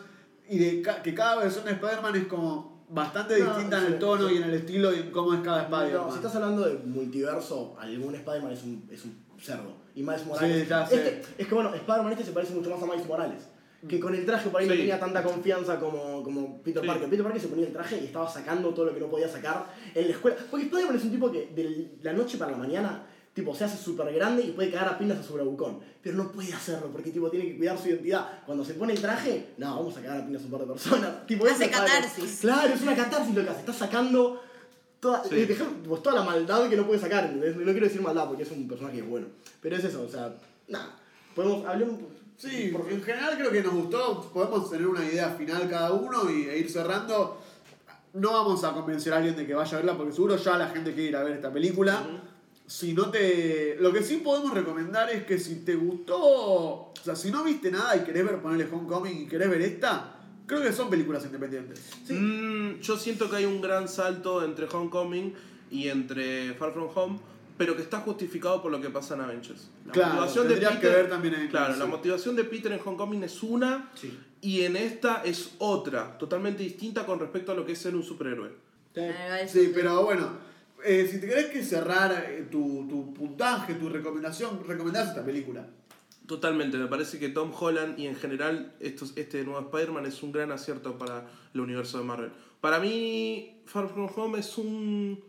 [0.49, 3.99] y de ca- que cada versión de Spider-Man es como bastante No, distinta en el
[3.99, 6.07] tono y en el estilo y en cómo es cada Spider-Man.
[6.07, 9.75] No, si estás hablando de multiverso, algún Spider-Man es un, es un cerdo.
[9.95, 10.63] Y Miles Morales.
[10.63, 10.95] Sí, ya sé.
[10.97, 13.49] este, es que bueno, Spider-Man este se parece mucho más a Miles Morales.
[13.89, 14.81] Que con el traje por ahí no Sí.
[14.81, 16.89] tenía tanta confianza como, como Peter Sí.
[16.89, 17.09] Parker.
[17.09, 19.67] Peter Parker se ponía el traje y estaba sacando todo lo que no podía sacar
[19.95, 20.37] en la escuela.
[20.51, 23.77] Porque Spider-Man es un tipo que de la noche para la mañana tipo, se hace
[23.77, 25.79] súper grande y puede cagar a pinas a su bravucón.
[26.03, 28.43] Pero no puede hacerlo porque tipo, tiene que cuidar su identidad.
[28.47, 30.67] Cuando se pone el traje, no, vamos a cagar a pinas a un par de
[30.69, 31.11] personas.
[31.27, 32.39] Tipo, Hace catarsis.
[32.41, 33.61] Claro, es una catarsis lo que hace.
[33.61, 34.43] Está sacando
[35.01, 35.35] toda, Sí.
[35.35, 35.57] eh,
[35.87, 37.57] pues, toda la maldad que no puede sacar, ¿entendés?
[37.57, 39.27] No quiero decir maldad porque es un personaje bueno.
[39.61, 40.35] Pero es eso, o sea,
[40.69, 40.97] nada.
[41.35, 45.31] Podemos hablar un Sí, por- en general creo que nos gustó, podemos tener una idea
[45.31, 47.41] final cada uno y, e ir cerrando.
[48.13, 50.69] No vamos a convencer a alguien de que vaya a verla porque seguro ya la
[50.69, 52.07] gente quiere ir a ver esta película.
[52.67, 53.77] Si no te...
[53.81, 57.71] Lo que sí podemos recomendar es que si te gustó, o sea, si no viste
[57.71, 60.17] nada y querés ver ponerle Homecoming y querés ver esta,
[60.47, 61.81] creo que son películas independientes.
[62.09, 65.33] Mm, yo siento que hay un gran salto entre Homecoming
[65.71, 67.19] y entre Far From Home
[67.57, 69.69] pero que está justificado por lo que pasa en Avengers.
[69.87, 71.79] La Claro, tendrías que ver también en- Claro, sí.
[71.79, 74.19] la motivación de Peter en Homecoming es una Sí.
[74.43, 78.03] y en esta es otra, totalmente distinta con respecto a lo que es ser un
[78.03, 78.51] superhéroe.
[79.49, 80.31] Sí, pero bueno,
[80.85, 85.67] eh, si te querés que cerrar eh, tu, tu puntaje, tu recomendación, recomendás esta película.
[86.27, 90.33] Totalmente, me parece que Tom Holland y en general estos, este nuevo Spider-Man es un
[90.33, 92.31] gran acierto para el universo de Marvel.
[92.61, 95.23] Para mí, Far From Home es un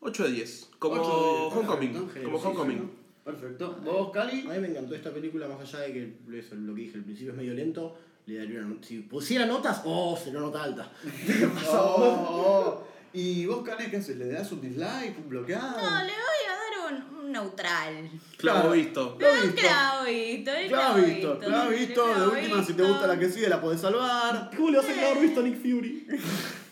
[0.00, 1.92] 8 de 10, como Ocho de diez, Homecoming.
[2.06, 2.30] perfecto.
[2.30, 2.90] Como Homecoming.
[3.24, 3.78] Perfecto.
[3.84, 4.40] ¿Vos, Cali?
[4.48, 7.04] A mí me encantó esta película, más allá de que eso, lo que dije al
[7.04, 7.98] principio es medio lento.
[8.26, 10.90] Le daría una, si pusiera notas, oh, sería nota alta.
[11.66, 12.88] Oh, oh.
[13.12, 14.16] ¿Y vos, Cane, qué haces?
[14.18, 15.76] ¿Le das un dislike, un bloqueado?
[15.78, 16.52] No, le voy a
[16.92, 18.10] dar un, un neutral.
[18.36, 18.72] Claro, Claro.
[18.72, 19.16] visto.
[19.18, 19.56] Lo Un visto.
[19.56, 22.14] clavito, el Claro visto, claro el visto.
[22.14, 24.50] De última, si te gusta la que sigue, la podés salvar.
[24.56, 26.06] ¿Cómo le vas a clavar visto a Nick Fury?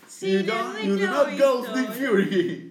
[0.07, 1.77] Sí, you don't, you do not go visto.
[1.77, 2.66] Nick Fury.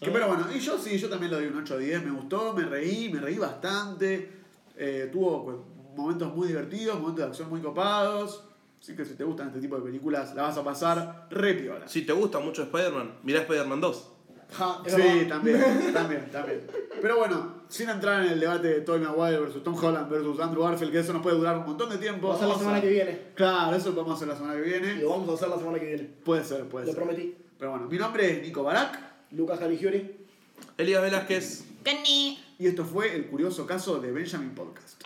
[0.00, 2.10] Que, pero bueno, y yo sí, yo también le doy un 8 a 10, me
[2.10, 4.30] gustó, me reí, me reí bastante.
[4.76, 5.56] Eh, tuvo pues,
[5.96, 8.44] momentos muy divertidos, momentos de acción muy copados.
[8.80, 11.86] Así que si te gustan este tipo de películas, la vas a pasar re piola.
[11.86, 14.10] Si te gusta mucho Spider-Man, mirá Spider-Man 2.
[14.52, 16.62] Ja, es Sí, también, también, también.
[17.02, 20.62] Pero bueno, sin entrar en el debate de Tobey Maguire versus Tom Holland versus Andrew
[20.64, 22.28] Garfield, que eso nos puede durar un montón de tiempo.
[22.28, 23.20] Vamos a hacer la vamos semana a- que viene.
[23.34, 24.94] Claro, eso lo podemos hacer la semana que Y viene.
[25.02, 26.02] lo vamos a hacer la semana que viene.
[26.24, 27.02] Puede ser, puede Lo ser.
[27.02, 27.36] prometí.
[27.58, 30.16] Pero bueno, mi nombre es Nico Barak Lucas Caligiuri.
[30.76, 31.64] Elías Velázquez.
[31.84, 32.38] Kenny.
[32.58, 35.00] y esto fue el curioso caso de Benjamin Podcast.